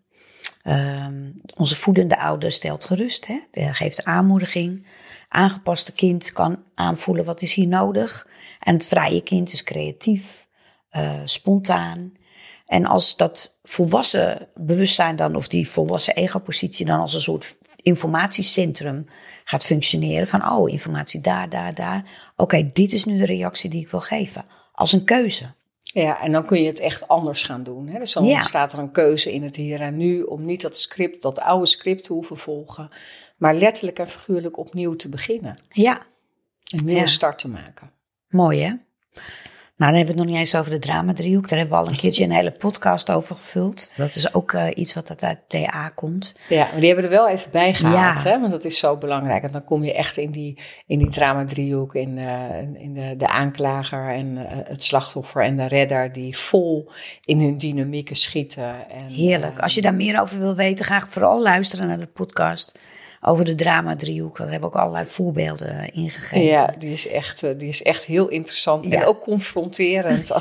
Um, 0.68 1.36
onze 1.56 1.76
voedende 1.76 2.20
ouder 2.20 2.52
stelt 2.52 2.86
gerust, 2.86 3.28
hè? 3.28 3.40
geeft 3.52 4.04
aanmoediging. 4.04 4.88
Aangepaste 5.34 5.92
kind 5.92 6.32
kan 6.32 6.64
aanvoelen 6.76 7.26
wat 7.26 7.42
is 7.42 7.54
hier 7.54 7.68
nodig. 7.68 8.28
En 8.60 8.74
het 8.74 8.86
vrije 8.86 9.22
kind 9.22 9.54
is 9.54 9.64
creatief, 9.64 10.48
uh, 10.92 11.12
spontaan. 11.24 12.14
En 12.66 12.86
als 12.86 13.16
dat 13.16 13.60
volwassen 13.64 14.48
bewustzijn 14.56 15.16
dan, 15.16 15.36
of 15.36 15.48
die 15.48 15.70
volwassen 15.70 16.16
ego-positie 16.16 16.86
dan 16.86 17.00
als 17.00 17.14
een 17.14 17.22
soort 17.22 17.58
informatiecentrum 17.82 19.06
gaat 19.44 19.66
functioneren. 19.66 20.28
Van, 20.28 20.52
oh, 20.52 20.70
informatie 20.70 21.22
daar, 21.22 21.50
daar, 21.50 21.74
daar. 21.74 22.32
Oké, 22.36 22.70
dit 22.74 22.94
is 22.94 23.06
nu 23.06 23.18
de 23.18 23.26
reactie 23.26 23.70
die 23.70 23.82
ik 23.82 23.90
wil 23.90 24.02
geven. 24.02 24.46
Als 24.74 24.92
een 24.92 25.04
keuze. 25.04 25.54
Ja, 25.94 26.22
en 26.22 26.32
dan 26.32 26.46
kun 26.46 26.62
je 26.62 26.68
het 26.68 26.80
echt 26.80 27.08
anders 27.08 27.44
gaan 27.44 27.64
doen. 27.64 27.88
Hè? 27.88 28.00
Dus 28.00 28.14
dan 28.14 28.26
ja. 28.26 28.42
staat 28.42 28.74
er 28.74 28.80
een 28.80 28.92
keuze 28.92 29.34
in 29.34 29.44
het 29.44 29.56
hier 29.56 29.82
en 29.82 29.98
nu 29.98 30.22
om 30.22 30.46
niet 30.46 30.62
dat 30.62 30.78
script, 30.78 31.22
dat 31.22 31.40
oude 31.40 31.66
script 31.66 32.04
te 32.04 32.14
hoeven 32.14 32.38
volgen, 32.38 32.90
maar 33.38 33.56
letterlijk 33.56 34.00
en 34.00 34.10
figuurlijk 34.10 34.58
opnieuw 34.58 34.96
te 34.96 35.10
beginnen. 35.10 35.58
Ja. 35.70 36.06
Een 36.64 36.86
nieuwe 36.86 37.02
ja. 37.02 37.08
start 37.08 37.40
te 37.40 37.48
maken. 37.48 37.92
Mooi 38.30 38.62
hè? 38.62 38.74
Nou, 39.84 39.96
dan 39.96 40.04
hebben 40.04 40.16
we 40.16 40.22
het 40.22 40.30
nog 40.32 40.40
niet 40.40 40.54
eens 40.54 40.62
over 40.62 40.82
de 40.82 40.88
drama-driehoek. 40.88 41.50
Daar 41.50 41.60
hebben 41.60 41.78
we 41.78 41.84
al 41.84 41.92
een 41.92 41.98
keertje 41.98 42.24
een 42.24 42.32
hele 42.32 42.52
podcast 42.52 43.12
over 43.12 43.36
gevuld. 43.36 43.90
Dat 43.96 44.16
is 44.16 44.34
ook 44.34 44.52
uh, 44.52 44.66
iets 44.76 44.94
wat 44.94 45.24
uit 45.24 45.40
TA 45.48 45.90
komt. 45.90 46.36
Ja, 46.50 46.68
maar 46.72 46.80
die 46.80 46.86
hebben 46.86 47.06
er 47.06 47.12
wel 47.12 47.30
even 47.30 47.52
bij 47.52 47.74
gehaald, 47.74 48.24
ja. 48.24 48.30
hè? 48.30 48.40
want 48.40 48.52
dat 48.52 48.64
is 48.64 48.80
zo 48.80 48.98
belangrijk. 48.98 49.44
En 49.44 49.52
dan 49.52 49.64
kom 49.64 49.84
je 49.84 49.94
echt 49.94 50.18
in 50.18 50.32
die, 50.32 50.60
in 50.88 51.00
die 51.00 51.10
drama-driehoek, 51.10 51.96
in, 51.96 52.18
uh, 52.18 52.62
in 52.74 52.94
de, 52.94 53.16
de 53.18 53.28
aanklager 53.28 54.08
en 54.08 54.28
uh, 54.36 54.44
het 54.48 54.84
slachtoffer 54.84 55.44
en 55.44 55.58
de 55.58 55.68
redder, 55.68 56.12
die 56.12 56.38
vol 56.38 56.92
in 57.26 57.40
hun 57.40 57.58
dynamieken 57.58 58.16
schieten. 58.16 58.90
En, 58.90 59.08
Heerlijk. 59.08 59.60
Als 59.60 59.76
je 59.76 59.82
daar 59.82 59.96
meer 59.96 60.22
over 60.22 60.40
wil 60.40 60.56
weten, 60.56 60.86
ga 60.86 61.00
vooral 61.10 61.42
luisteren 61.42 61.88
naar 61.88 62.00
de 62.00 62.06
podcast 62.06 62.80
over 63.26 63.46
de 63.46 63.56
drama-driehoek. 63.56 64.38
Daar 64.38 64.50
hebben 64.50 64.70
we 64.70 64.76
ook 64.76 64.82
allerlei 64.82 65.06
voorbeelden 65.06 65.94
in 65.94 66.10
gegeven. 66.10 66.46
Ja, 66.46 66.74
die 66.78 66.92
is 66.92 67.08
echt, 67.08 67.42
die 67.42 67.68
is 67.68 67.84
echt 67.84 68.06
heel 68.06 68.28
interessant 68.28 68.86
ja. 68.86 69.02
en 69.02 69.06
ook 69.06 69.22
confronterend. 69.22 70.32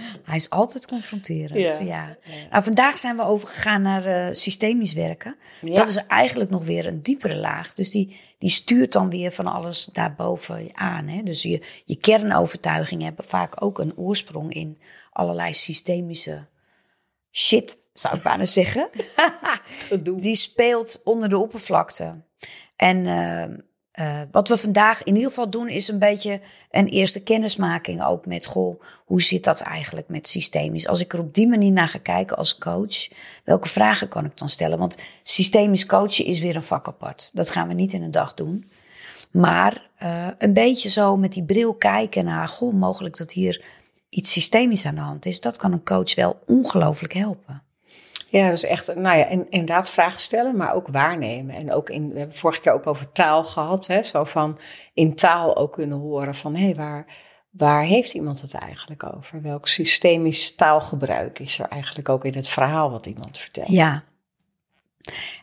Hij 0.24 0.36
is 0.36 0.50
altijd 0.50 0.86
confronterend, 0.86 1.78
ja. 1.78 1.84
ja. 1.84 2.16
Nou, 2.50 2.62
vandaag 2.62 2.98
zijn 2.98 3.16
we 3.16 3.24
overgegaan 3.24 3.82
naar 3.82 4.06
uh, 4.06 4.34
systemisch 4.34 4.92
werken. 4.92 5.36
Ja. 5.60 5.74
Dat 5.74 5.88
is 5.88 6.06
eigenlijk 6.06 6.50
nog 6.50 6.64
weer 6.64 6.86
een 6.86 7.02
diepere 7.02 7.36
laag. 7.36 7.74
Dus 7.74 7.90
die, 7.90 8.20
die 8.38 8.50
stuurt 8.50 8.92
dan 8.92 9.10
weer 9.10 9.32
van 9.32 9.46
alles 9.46 9.84
daarboven 9.84 10.68
aan. 10.72 11.08
Hè? 11.08 11.22
Dus 11.22 11.42
je, 11.42 11.62
je 11.84 11.96
kernovertuigingen 11.96 13.04
hebben 13.04 13.24
vaak 13.24 13.62
ook 13.62 13.78
een 13.78 13.96
oorsprong 13.96 14.54
in 14.54 14.78
allerlei 15.12 15.54
systemische 15.54 16.46
shit 17.30 17.78
zou 17.92 18.16
ik 18.16 18.22
bijna 18.22 18.44
zeggen. 18.44 18.88
die 20.16 20.36
speelt 20.36 21.00
onder 21.04 21.28
de 21.28 21.38
oppervlakte. 21.38 22.22
En 22.76 22.96
uh, 22.96 23.44
uh, 24.00 24.20
wat 24.30 24.48
we 24.48 24.56
vandaag 24.56 25.02
in 25.02 25.14
ieder 25.14 25.28
geval 25.28 25.50
doen, 25.50 25.68
is 25.68 25.88
een 25.88 25.98
beetje 25.98 26.40
een 26.70 26.86
eerste 26.86 27.22
kennismaking 27.22 28.04
ook 28.04 28.26
met, 28.26 28.46
goh, 28.46 28.82
hoe 29.04 29.22
zit 29.22 29.44
dat 29.44 29.60
eigenlijk 29.60 30.08
met 30.08 30.28
systemisch? 30.28 30.86
Als 30.86 31.00
ik 31.00 31.12
er 31.12 31.20
op 31.20 31.34
die 31.34 31.48
manier 31.48 31.72
naar 31.72 31.88
ga 31.88 31.98
kijken 31.98 32.36
als 32.36 32.58
coach, 32.58 33.08
welke 33.44 33.68
vragen 33.68 34.08
kan 34.08 34.24
ik 34.24 34.38
dan 34.38 34.48
stellen? 34.48 34.78
Want 34.78 34.96
systemisch 35.22 35.86
coachen 35.86 36.24
is 36.24 36.40
weer 36.40 36.56
een 36.56 36.62
vak 36.62 36.86
apart. 36.86 37.30
Dat 37.32 37.50
gaan 37.50 37.68
we 37.68 37.74
niet 37.74 37.92
in 37.92 38.02
een 38.02 38.10
dag 38.10 38.34
doen. 38.34 38.70
Maar 39.30 39.90
uh, 40.02 40.26
een 40.38 40.52
beetje 40.52 40.88
zo 40.88 41.16
met 41.16 41.32
die 41.32 41.44
bril 41.44 41.74
kijken 41.74 42.24
naar, 42.24 42.48
goh, 42.48 42.74
mogelijk 42.74 43.16
dat 43.16 43.32
hier 43.32 43.64
iets 44.10 44.32
systemisch 44.32 44.86
aan 44.86 44.94
de 44.94 45.00
hand 45.00 45.26
is. 45.26 45.40
Dat 45.40 45.56
kan 45.56 45.72
een 45.72 45.84
coach 45.84 46.14
wel 46.14 46.38
ongelooflijk 46.46 47.12
helpen. 47.12 47.62
Ja, 48.28 48.48
dus 48.48 48.64
echt, 48.64 48.94
nou 48.94 49.18
ja, 49.18 49.26
inderdaad 49.26 49.90
vragen 49.90 50.20
stellen, 50.20 50.56
maar 50.56 50.74
ook 50.74 50.88
waarnemen. 50.88 51.54
En 51.54 51.72
ook 51.72 51.90
in, 51.90 52.12
we 52.12 52.18
hebben 52.18 52.36
vorige 52.36 52.60
keer 52.60 52.72
ook 52.72 52.86
over 52.86 53.12
taal 53.12 53.44
gehad, 53.44 53.86
hè, 53.86 54.02
zo 54.02 54.24
van 54.24 54.58
in 54.94 55.14
taal 55.14 55.56
ook 55.56 55.72
kunnen 55.72 55.98
horen 55.98 56.34
van 56.34 56.54
hé, 56.54 56.64
hey, 56.64 56.74
waar, 56.74 57.06
waar 57.50 57.82
heeft 57.82 58.14
iemand 58.14 58.40
het 58.40 58.54
eigenlijk 58.54 59.14
over? 59.16 59.42
Welk 59.42 59.68
systemisch 59.68 60.54
taalgebruik 60.54 61.38
is 61.38 61.58
er 61.58 61.68
eigenlijk 61.68 62.08
ook 62.08 62.24
in 62.24 62.34
het 62.34 62.48
verhaal 62.48 62.90
wat 62.90 63.06
iemand 63.06 63.38
vertelt? 63.38 63.70
Ja. 63.70 64.04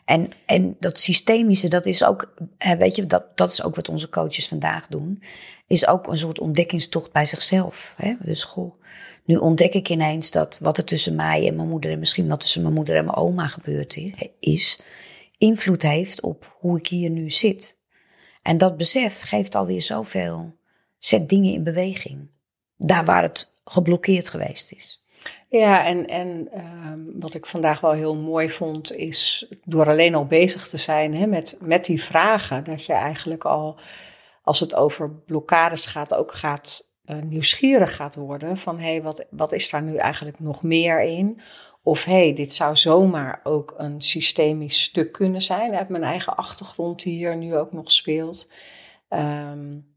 En, 0.04 0.30
en 0.46 0.76
dat 0.80 0.98
systemische, 0.98 1.68
dat 1.68 1.86
is 1.86 2.04
ook, 2.04 2.34
weet 2.78 2.96
je, 2.96 3.06
dat, 3.06 3.36
dat 3.36 3.50
is 3.50 3.62
ook 3.62 3.76
wat 3.76 3.88
onze 3.88 4.08
coaches 4.08 4.48
vandaag 4.48 4.86
doen, 4.86 5.22
is 5.66 5.86
ook 5.86 6.06
een 6.06 6.18
soort 6.18 6.40
ontdekkingstocht 6.40 7.12
bij 7.12 7.26
zichzelf. 7.26 7.94
Hè? 7.96 8.14
Dus 8.20 8.44
goh, 8.44 8.82
nu 9.24 9.36
ontdek 9.36 9.74
ik 9.74 9.88
ineens 9.88 10.30
dat 10.30 10.58
wat 10.60 10.78
er 10.78 10.84
tussen 10.84 11.14
mij 11.14 11.48
en 11.48 11.56
mijn 11.56 11.68
moeder 11.68 11.90
en 11.90 11.98
misschien 11.98 12.28
wat 12.28 12.40
tussen 12.40 12.62
mijn 12.62 12.74
moeder 12.74 12.96
en 12.96 13.04
mijn 13.04 13.16
oma 13.16 13.48
gebeurd 13.48 13.98
is, 14.40 14.80
invloed 15.38 15.82
heeft 15.82 16.20
op 16.20 16.56
hoe 16.58 16.78
ik 16.78 16.86
hier 16.86 17.10
nu 17.10 17.30
zit. 17.30 17.78
En 18.42 18.58
dat 18.58 18.76
besef 18.76 19.20
geeft 19.20 19.54
alweer 19.54 19.82
zoveel, 19.82 20.54
zet 20.98 21.28
dingen 21.28 21.52
in 21.52 21.64
beweging. 21.64 22.36
Daar 22.76 23.04
waar 23.04 23.22
het 23.22 23.54
geblokkeerd 23.64 24.28
geweest 24.28 24.72
is. 24.72 25.06
Ja, 25.48 25.84
en, 25.84 26.06
en 26.06 26.48
uh, 26.54 26.92
wat 27.18 27.34
ik 27.34 27.46
vandaag 27.46 27.80
wel 27.80 27.92
heel 27.92 28.16
mooi 28.16 28.48
vond, 28.48 28.92
is 28.92 29.48
door 29.64 29.88
alleen 29.88 30.14
al 30.14 30.26
bezig 30.26 30.68
te 30.68 30.76
zijn 30.76 31.14
hè, 31.14 31.26
met, 31.26 31.58
met 31.60 31.84
die 31.84 32.02
vragen, 32.02 32.64
dat 32.64 32.84
je 32.84 32.92
eigenlijk 32.92 33.44
al, 33.44 33.78
als 34.42 34.60
het 34.60 34.74
over 34.74 35.10
blokkades 35.10 35.86
gaat, 35.86 36.14
ook 36.14 36.32
gaat 36.32 36.90
uh, 37.04 37.18
nieuwsgierig 37.22 37.94
gaat 37.94 38.14
worden 38.14 38.56
van 38.56 38.78
hé, 38.78 38.90
hey, 38.90 39.02
wat, 39.02 39.26
wat 39.30 39.52
is 39.52 39.70
daar 39.70 39.82
nu 39.82 39.96
eigenlijk 39.96 40.40
nog 40.40 40.62
meer 40.62 41.02
in? 41.02 41.40
Of 41.82 42.04
hé, 42.04 42.12
hey, 42.12 42.32
dit 42.32 42.52
zou 42.52 42.76
zomaar 42.76 43.40
ook 43.42 43.74
een 43.76 44.00
systemisch 44.00 44.82
stuk 44.82 45.12
kunnen 45.12 45.42
zijn 45.42 45.74
uit 45.74 45.88
mijn 45.88 46.02
eigen 46.02 46.36
achtergrond 46.36 47.02
die 47.02 47.16
hier 47.16 47.36
nu 47.36 47.56
ook 47.56 47.72
nog 47.72 47.92
speelt. 47.92 48.48
Um, 49.08 49.96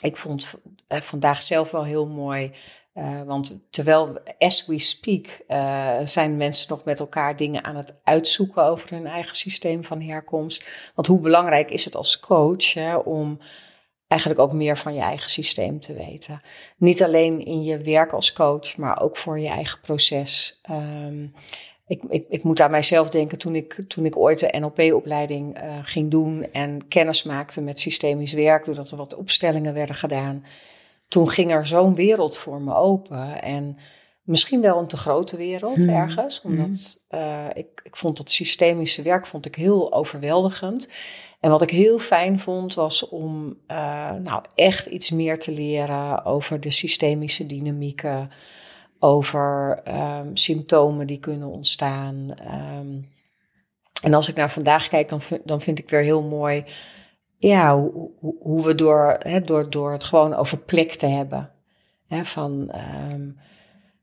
ik 0.00 0.16
vond 0.16 0.54
uh, 0.88 1.00
vandaag 1.00 1.42
zelf 1.42 1.70
wel 1.70 1.84
heel 1.84 2.06
mooi, 2.06 2.52
uh, 2.94 3.22
want 3.22 3.58
terwijl 3.70 4.18
as 4.38 4.66
we 4.66 4.78
speak 4.78 5.26
uh, 5.48 5.96
zijn 6.04 6.36
mensen 6.36 6.66
nog 6.68 6.84
met 6.84 7.00
elkaar 7.00 7.36
dingen 7.36 7.64
aan 7.64 7.76
het 7.76 7.94
uitzoeken 8.04 8.64
over 8.64 8.90
hun 8.90 9.06
eigen 9.06 9.36
systeem 9.36 9.84
van 9.84 10.00
herkomst. 10.00 10.90
Want 10.94 11.06
hoe 11.06 11.20
belangrijk 11.20 11.70
is 11.70 11.84
het 11.84 11.94
als 11.94 12.20
coach 12.20 12.72
hè, 12.72 12.96
om 12.96 13.38
eigenlijk 14.06 14.40
ook 14.40 14.52
meer 14.52 14.76
van 14.76 14.94
je 14.94 15.00
eigen 15.00 15.30
systeem 15.30 15.80
te 15.80 15.94
weten. 15.94 16.40
Niet 16.76 17.02
alleen 17.02 17.44
in 17.44 17.62
je 17.62 17.78
werk 17.78 18.12
als 18.12 18.32
coach, 18.32 18.76
maar 18.76 19.00
ook 19.00 19.16
voor 19.16 19.38
je 19.38 19.48
eigen 19.48 19.80
proces. 19.80 20.60
Um, 20.70 21.34
ik, 21.90 22.02
ik, 22.08 22.24
ik, 22.28 22.42
moet 22.42 22.60
aan 22.60 22.70
mijzelf 22.70 23.08
denken 23.08 23.38
toen 23.38 23.54
ik, 23.54 23.82
toen 23.88 24.04
ik 24.04 24.16
ooit 24.16 24.38
de 24.38 24.58
NLP-opleiding 24.58 25.62
uh, 25.62 25.78
ging 25.82 26.10
doen 26.10 26.42
en 26.52 26.88
kennis 26.88 27.22
maakte 27.22 27.60
met 27.60 27.80
systemisch 27.80 28.32
werk, 28.32 28.64
doordat 28.64 28.90
er 28.90 28.96
wat 28.96 29.14
opstellingen 29.14 29.74
werden 29.74 29.94
gedaan. 29.94 30.44
Toen 31.08 31.28
ging 31.28 31.50
er 31.50 31.66
zo'n 31.66 31.94
wereld 31.94 32.36
voor 32.36 32.60
me 32.60 32.74
open. 32.74 33.42
En 33.42 33.76
misschien 34.22 34.60
wel 34.60 34.78
een 34.78 34.86
te 34.86 34.96
grote 34.96 35.36
wereld 35.36 35.76
hmm. 35.76 35.88
ergens. 35.88 36.42
Omdat 36.42 37.02
uh, 37.10 37.46
ik, 37.54 37.80
ik 37.82 37.96
vond 37.96 38.16
dat 38.16 38.30
systemische 38.30 39.02
werk 39.02 39.26
vond 39.26 39.46
ik 39.46 39.54
heel 39.54 39.92
overweldigend. 39.92 40.88
En 41.40 41.50
wat 41.50 41.62
ik 41.62 41.70
heel 41.70 41.98
fijn 41.98 42.40
vond, 42.40 42.74
was 42.74 43.08
om 43.08 43.56
uh, 43.68 44.12
nou, 44.12 44.42
echt 44.54 44.86
iets 44.86 45.10
meer 45.10 45.38
te 45.38 45.52
leren 45.52 46.24
over 46.24 46.60
de 46.60 46.70
systemische 46.70 47.46
dynamieken, 47.46 48.30
over 49.00 49.80
um, 49.88 50.36
symptomen 50.36 51.06
die 51.06 51.18
kunnen 51.18 51.48
ontstaan. 51.48 52.34
Um, 52.78 53.08
en 54.02 54.14
als 54.14 54.28
ik 54.28 54.34
naar 54.34 54.50
vandaag 54.50 54.88
kijk, 54.88 55.08
dan, 55.08 55.20
dan 55.44 55.60
vind 55.60 55.78
ik 55.78 55.90
weer 55.90 56.02
heel 56.02 56.22
mooi 56.22 56.64
ja, 57.40 57.78
hoe, 58.40 58.62
we 58.64 58.74
door, 58.74 59.16
hè, 59.18 59.40
door, 59.40 59.70
door 59.70 59.92
het 59.92 60.04
gewoon 60.04 60.34
over 60.34 60.58
plek 60.58 60.92
te 60.94 61.06
hebben. 61.06 61.50
Hè, 62.06 62.24
van, 62.24 62.72
um, 63.10 63.38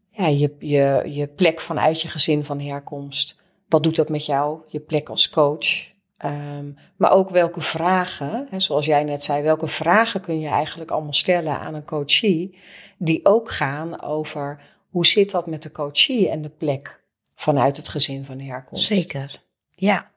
ja, 0.07 0.27
je, 0.27 0.55
je, 0.59 1.01
je 1.05 1.27
plek 1.27 1.61
vanuit 1.61 2.01
je 2.01 2.07
gezin 2.07 2.43
van 2.43 2.59
herkomst. 2.59 3.41
Wat 3.67 3.83
doet 3.83 3.95
dat 3.95 4.09
met 4.09 4.25
jou? 4.25 4.59
Je 4.67 4.79
plek 4.79 5.09
als 5.09 5.29
coach. 5.29 5.95
Ehm, 6.17 6.71
maar 6.95 7.11
ook 7.11 7.29
welke 7.29 7.61
vragen, 7.61 8.47
hè, 8.49 8.59
zoals 8.59 8.85
jij 8.85 9.03
net 9.03 9.23
zei, 9.23 9.43
welke 9.43 9.67
vragen 9.67 10.21
kun 10.21 10.39
je 10.39 10.47
eigenlijk 10.47 10.91
allemaal 10.91 11.13
stellen 11.13 11.59
aan 11.59 11.73
een 11.73 11.85
coachie, 11.85 12.57
die 12.97 13.25
ook 13.25 13.51
gaan 13.51 14.01
over 14.01 14.61
hoe 14.89 15.05
zit 15.05 15.31
dat 15.31 15.47
met 15.47 15.63
de 15.63 15.71
coachie 15.71 16.29
en 16.29 16.41
de 16.41 16.49
plek 16.49 16.99
vanuit 17.35 17.77
het 17.77 17.87
gezin 17.87 18.25
van 18.25 18.39
herkomst. 18.39 18.85
Zeker, 18.85 19.43
ja. 19.71 20.11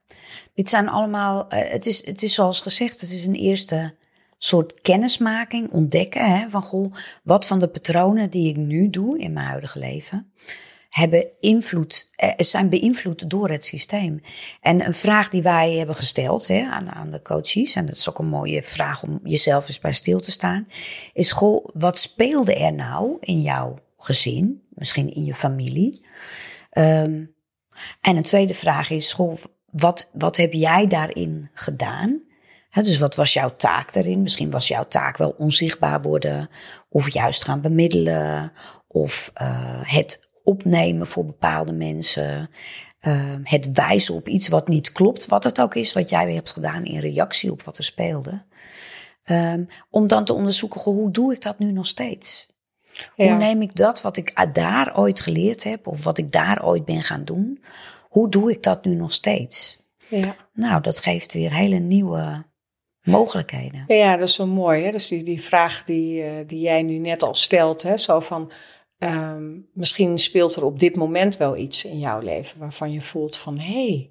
Dit 0.55 0.69
zijn 0.69 0.89
allemaal, 0.89 1.47
uh, 1.53 1.71
het, 1.71 1.87
is, 1.87 2.07
het 2.07 2.23
is 2.23 2.35
zoals 2.35 2.61
gezegd, 2.61 3.01
het 3.01 3.11
is 3.11 3.25
een 3.25 3.35
eerste 3.35 3.95
soort 4.39 4.81
kennismaking, 4.81 5.71
ontdekken 5.71 6.39
hè, 6.39 6.51
van 6.51 6.63
goh, 6.63 6.95
wat 7.23 7.47
van 7.47 7.59
de 7.59 7.69
patronen 7.69 8.31
die 8.31 8.49
ik 8.49 8.57
nu 8.57 8.91
doe 8.91 9.19
in 9.19 9.33
mijn 9.33 9.47
huidige 9.47 9.79
leven, 9.79 10.33
hebben 10.89 11.27
invloed, 11.41 12.13
eh, 12.17 12.31
zijn 12.37 12.69
beïnvloed 12.69 13.31
door 13.31 13.49
het 13.49 13.65
systeem. 13.65 14.21
En 14.61 14.87
een 14.87 14.95
vraag 14.95 15.29
die 15.29 15.43
wij 15.43 15.73
hebben 15.73 15.95
gesteld 15.95 16.49
hè, 16.49 16.63
aan, 16.63 16.91
aan 16.91 17.11
de 17.11 17.23
coaches, 17.23 17.75
en 17.75 17.87
dat 17.87 17.97
is 17.97 18.09
ook 18.09 18.19
een 18.19 18.27
mooie 18.27 18.63
vraag 18.63 19.03
om 19.03 19.21
jezelf 19.25 19.69
eens 19.69 19.79
bij 19.79 19.93
stil 19.93 20.21
te 20.21 20.31
staan, 20.31 20.67
is 21.13 21.33
goh, 21.33 21.69
wat 21.73 21.99
speelde 21.99 22.55
er 22.55 22.73
nou 22.73 23.17
in 23.21 23.41
jouw 23.41 23.75
gezin, 24.05 24.63
misschien 24.69 25.15
in 25.15 25.25
je 25.25 25.35
familie? 25.35 26.01
Um, 26.73 27.35
en 28.01 28.17
een 28.17 28.23
tweede 28.23 28.55
vraag 28.55 28.91
is, 28.91 29.13
goh, 29.13 29.37
wat, 29.71 30.11
wat 30.13 30.37
heb 30.37 30.53
jij 30.53 30.87
daarin 30.87 31.51
gedaan? 31.53 32.23
dus 32.71 32.99
wat 32.99 33.15
was 33.15 33.33
jouw 33.33 33.57
taak 33.57 33.93
daarin? 33.93 34.23
Misschien 34.23 34.51
was 34.51 34.69
jouw 34.69 34.85
taak 34.89 35.17
wel 35.17 35.35
onzichtbaar 35.39 36.03
worden, 36.03 36.49
of 36.89 37.13
juist 37.13 37.45
gaan 37.45 37.61
bemiddelen, 37.61 38.53
of 38.87 39.33
uh, 39.43 39.81
het 39.83 40.29
opnemen 40.43 41.07
voor 41.07 41.25
bepaalde 41.25 41.73
mensen. 41.73 42.51
Uh, 43.01 43.35
het 43.43 43.73
wijzen 43.73 44.15
op 44.15 44.29
iets 44.29 44.49
wat 44.49 44.69
niet 44.69 44.93
klopt, 44.93 45.27
wat 45.27 45.45
het 45.45 45.61
ook 45.61 45.75
is, 45.75 45.93
wat 45.93 46.09
jij 46.09 46.35
hebt 46.35 46.53
gedaan 46.53 46.85
in 46.85 46.99
reactie 46.99 47.51
op 47.51 47.63
wat 47.63 47.79
er 47.79 47.85
speelde. 47.85 48.43
Um, 49.31 49.69
om 49.91 50.07
dan 50.07 50.25
te 50.25 50.33
onderzoeken, 50.33 50.81
hoe 50.81 51.11
doe 51.11 51.33
ik 51.33 51.43
dat 51.43 51.59
nu 51.59 51.73
nog 51.73 51.87
steeds? 51.87 52.50
Ja. 53.17 53.27
Hoe 53.27 53.37
neem 53.37 53.63
ik 53.63 53.77
dat 53.77 54.03
wat 54.03 54.17
ik 54.17 54.49
daar 54.53 54.99
ooit 54.99 55.21
geleerd 55.21 55.65
heb, 55.65 55.87
of 55.87 56.05
wat 56.05 56.19
ik 56.19 56.33
daar 56.33 56.65
ooit 56.65 56.85
ben 56.85 57.03
gaan 57.03 57.25
doen, 57.25 57.63
hoe 58.09 58.29
doe 58.29 58.51
ik 58.51 58.63
dat 58.63 58.85
nu 58.85 58.95
nog 58.95 59.13
steeds? 59.13 59.79
Ja. 60.09 60.37
Nou, 60.53 60.81
dat 60.81 61.01
geeft 61.01 61.33
weer 61.33 61.53
hele 61.53 61.79
nieuwe 61.79 62.45
mogelijkheden. 63.03 63.85
Ja, 63.87 64.17
dat 64.17 64.29
is 64.29 64.35
zo 64.35 64.47
mooi. 64.47 64.85
Hè? 64.85 64.91
Dus 64.91 65.09
die, 65.09 65.23
die 65.23 65.43
vraag 65.43 65.85
die, 65.85 66.25
uh, 66.25 66.33
die 66.47 66.61
jij 66.61 66.83
nu 66.83 66.99
net 66.99 67.23
al 67.23 67.35
stelt, 67.35 67.83
hè? 67.83 67.97
zo 67.97 68.21
van 68.21 68.53
um, 68.99 69.69
misschien 69.73 70.19
speelt 70.19 70.55
er 70.55 70.65
op 70.65 70.79
dit 70.79 70.97
moment 70.97 71.37
wel 71.37 71.57
iets 71.57 71.85
in 71.85 71.99
jouw 71.99 72.21
leven 72.21 72.59
waarvan 72.59 72.93
je 72.93 73.03
voelt 73.03 73.37
van 73.37 73.59
hé, 73.59 73.87
hey, 73.87 74.11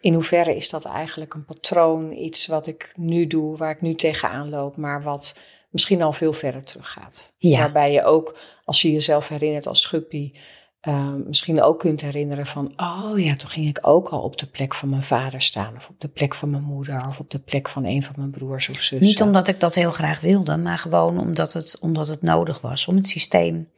in 0.00 0.14
hoeverre 0.14 0.56
is 0.56 0.70
dat 0.70 0.84
eigenlijk 0.84 1.34
een 1.34 1.44
patroon, 1.44 2.12
iets 2.12 2.46
wat 2.46 2.66
ik 2.66 2.92
nu 2.96 3.26
doe, 3.26 3.56
waar 3.56 3.70
ik 3.70 3.80
nu 3.80 3.94
tegenaan 3.94 4.48
loop, 4.48 4.76
maar 4.76 5.02
wat 5.02 5.40
misschien 5.72 6.02
al 6.02 6.12
veel 6.12 6.32
verder 6.32 6.64
teruggaat. 6.64 7.32
Ja. 7.38 7.58
Waarbij 7.58 7.92
je 7.92 8.04
ook, 8.04 8.38
als 8.64 8.82
je 8.82 8.92
jezelf 8.92 9.28
herinnert 9.28 9.66
als 9.66 9.80
schuppie, 9.80 10.38
uh, 10.88 11.12
misschien 11.26 11.62
ook 11.62 11.78
kunt 11.78 12.00
herinneren 12.00 12.46
van, 12.46 12.72
oh 12.76 13.18
ja, 13.18 13.36
toen 13.36 13.50
ging 13.50 13.68
ik 13.68 13.78
ook 13.82 14.08
al 14.08 14.22
op 14.22 14.38
de 14.38 14.46
plek 14.46 14.74
van 14.74 14.88
mijn 14.88 15.02
vader 15.02 15.42
staan, 15.42 15.76
of 15.76 15.88
op 15.88 16.00
de 16.00 16.08
plek 16.08 16.34
van 16.34 16.50
mijn 16.50 16.62
moeder, 16.62 17.06
of 17.08 17.18
op 17.18 17.30
de 17.30 17.38
plek 17.38 17.68
van 17.68 17.84
een 17.84 18.02
van 18.02 18.14
mijn 18.16 18.30
broers 18.30 18.68
of 18.68 18.74
zussen. 18.74 19.00
Niet 19.00 19.22
omdat 19.22 19.48
ik 19.48 19.60
dat 19.60 19.74
heel 19.74 19.90
graag 19.90 20.20
wilde, 20.20 20.56
maar 20.56 20.78
gewoon 20.78 21.18
omdat 21.18 21.52
het, 21.52 21.78
omdat 21.80 22.08
het 22.08 22.22
nodig 22.22 22.60
was 22.60 22.86
om 22.86 22.96
het 22.96 23.06
systeem 23.06 23.68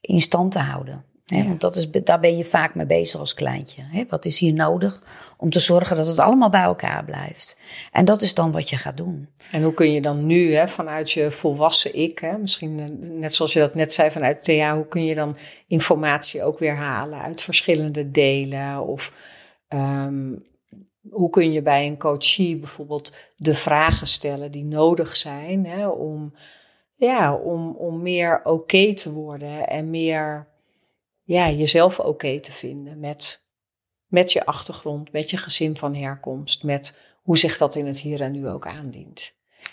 in 0.00 0.20
stand 0.20 0.52
te 0.52 0.58
houden. 0.58 1.04
Want 1.30 1.60
dat 1.60 1.76
is, 1.76 1.90
daar 1.90 2.20
ben 2.20 2.36
je 2.36 2.44
vaak 2.44 2.74
mee 2.74 2.86
bezig 2.86 3.20
als 3.20 3.34
kleintje. 3.34 3.82
Hè? 3.84 4.04
Wat 4.08 4.24
is 4.24 4.38
hier 4.38 4.52
nodig 4.52 5.02
om 5.36 5.50
te 5.50 5.60
zorgen 5.60 5.96
dat 5.96 6.06
het 6.06 6.18
allemaal 6.18 6.50
bij 6.50 6.62
elkaar 6.62 7.04
blijft? 7.04 7.58
En 7.92 8.04
dat 8.04 8.22
is 8.22 8.34
dan 8.34 8.52
wat 8.52 8.70
je 8.70 8.76
gaat 8.76 8.96
doen. 8.96 9.28
En 9.50 9.62
hoe 9.62 9.74
kun 9.74 9.92
je 9.92 10.00
dan 10.00 10.26
nu, 10.26 10.54
hè, 10.54 10.68
vanuit 10.68 11.10
je 11.10 11.30
volwassen 11.30 11.96
ik, 11.96 12.18
hè, 12.18 12.38
misschien 12.38 12.80
eh, 12.80 12.86
net 13.08 13.34
zoals 13.34 13.52
je 13.52 13.58
dat 13.58 13.74
net 13.74 13.92
zei 13.92 14.10
vanuit 14.10 14.44
Thea, 14.44 14.74
hoe 14.74 14.88
kun 14.88 15.04
je 15.04 15.14
dan 15.14 15.36
informatie 15.66 16.42
ook 16.42 16.58
weer 16.58 16.76
halen 16.76 17.20
uit 17.20 17.42
verschillende 17.42 18.10
delen? 18.10 18.86
Of 18.86 19.12
um, 19.68 20.48
hoe 21.10 21.30
kun 21.30 21.52
je 21.52 21.62
bij 21.62 21.86
een 21.86 21.98
coachie 21.98 22.56
bijvoorbeeld 22.56 23.16
de 23.36 23.54
vragen 23.54 24.06
stellen 24.06 24.50
die 24.50 24.68
nodig 24.68 25.16
zijn 25.16 25.66
hè, 25.66 25.88
om, 25.88 26.34
ja, 26.96 27.34
om, 27.34 27.74
om 27.76 28.02
meer 28.02 28.38
oké 28.38 28.50
okay 28.50 28.94
te 28.94 29.12
worden 29.12 29.68
en 29.68 29.90
meer 29.90 30.49
ja, 31.32 31.50
jezelf 31.50 32.00
oké 32.00 32.40
te 32.40 32.52
vinden 32.52 33.00
met, 33.00 33.46
met 34.06 34.32
je 34.32 34.46
achtergrond, 34.46 35.12
met 35.12 35.30
je 35.30 35.36
gezin 35.36 35.76
van 35.76 35.94
herkomst, 35.94 36.64
met 36.64 36.98
hoe 37.22 37.38
zich 37.38 37.56
dat 37.56 37.74
in 37.74 37.86
het 37.86 38.00
hier 38.00 38.20
en 38.20 38.32
nu 38.32 38.48
ook 38.48 38.66
aandient. 38.66 39.32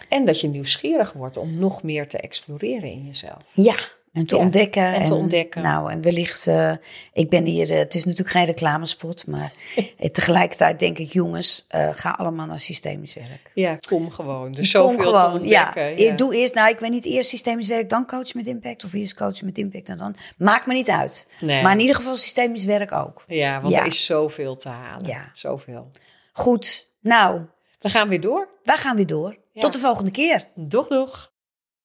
En 0.09 0.25
dat 0.25 0.41
je 0.41 0.47
nieuwsgierig 0.47 1.13
wordt 1.13 1.37
om 1.37 1.59
nog 1.59 1.83
meer 1.83 2.07
te 2.07 2.17
exploreren 2.17 2.91
in 2.91 3.05
jezelf. 3.05 3.45
Ja, 3.53 3.77
en 4.17 4.25
te 4.25 4.37
ontdekken. 4.37 4.93
En 4.93 5.05
te 5.05 5.13
ontdekken. 5.13 5.61
Nou, 5.61 5.91
en 5.91 6.01
wellicht, 6.01 6.47
uh, 6.47 6.71
ik 7.13 7.29
ben 7.29 7.45
hier, 7.45 7.71
uh, 7.71 7.77
het 7.77 7.95
is 7.95 8.03
natuurlijk 8.03 8.31
geen 8.31 8.45
reclamespot, 8.45 9.27
maar 9.27 9.51
tegelijkertijd 10.11 10.79
denk 10.79 10.97
ik, 10.97 11.11
jongens, 11.11 11.67
uh, 11.75 11.89
ga 11.91 12.09
allemaal 12.09 12.45
naar 12.45 12.59
systemisch 12.59 13.13
werk. 13.13 13.51
Ja, 13.53 13.75
kom 13.75 14.11
gewoon. 14.11 14.51
Dus 14.51 14.71
kom 14.71 14.81
zoveel 14.81 14.99
gewoon, 14.99 15.31
te 15.31 15.37
ontdekken. 15.37 15.83
Ja. 15.83 15.87
ja. 15.87 16.11
Ik 16.11 16.17
doe 16.17 16.35
eerst, 16.35 16.53
nou, 16.53 16.69
ik 16.69 16.79
weet 16.79 16.91
niet, 16.91 17.05
eerst 17.05 17.29
systemisch 17.29 17.67
werk, 17.67 17.89
dan 17.89 18.05
coach 18.05 18.33
met 18.33 18.47
impact, 18.47 18.83
of 18.83 18.93
eerst 18.93 19.13
coach 19.13 19.41
met 19.41 19.57
impact 19.57 19.89
en 19.89 19.97
dan. 19.97 20.15
Maakt 20.37 20.65
me 20.65 20.73
niet 20.73 20.89
uit. 20.89 21.27
Nee. 21.39 21.63
Maar 21.63 21.73
in 21.73 21.79
ieder 21.79 21.95
geval 21.95 22.15
systemisch 22.15 22.65
werk 22.65 22.91
ook. 22.91 23.23
Ja, 23.27 23.61
want 23.61 23.73
er 23.73 23.85
is 23.85 24.05
zoveel 24.05 24.55
te 24.55 24.69
halen. 24.69 25.07
Ja. 25.07 25.29
Zoveel. 25.33 25.91
Goed, 26.31 26.89
nou. 27.01 27.41
We 27.79 27.89
gaan 27.89 28.09
weer 28.09 28.21
door. 28.21 28.47
We 28.63 28.77
gaan 28.77 28.95
weer 28.95 29.07
door. 29.07 29.37
Tot 29.53 29.73
de 29.73 29.79
volgende 29.79 30.11
keer. 30.11 30.47
Doeg, 30.55 30.87
doeg. 30.87 31.31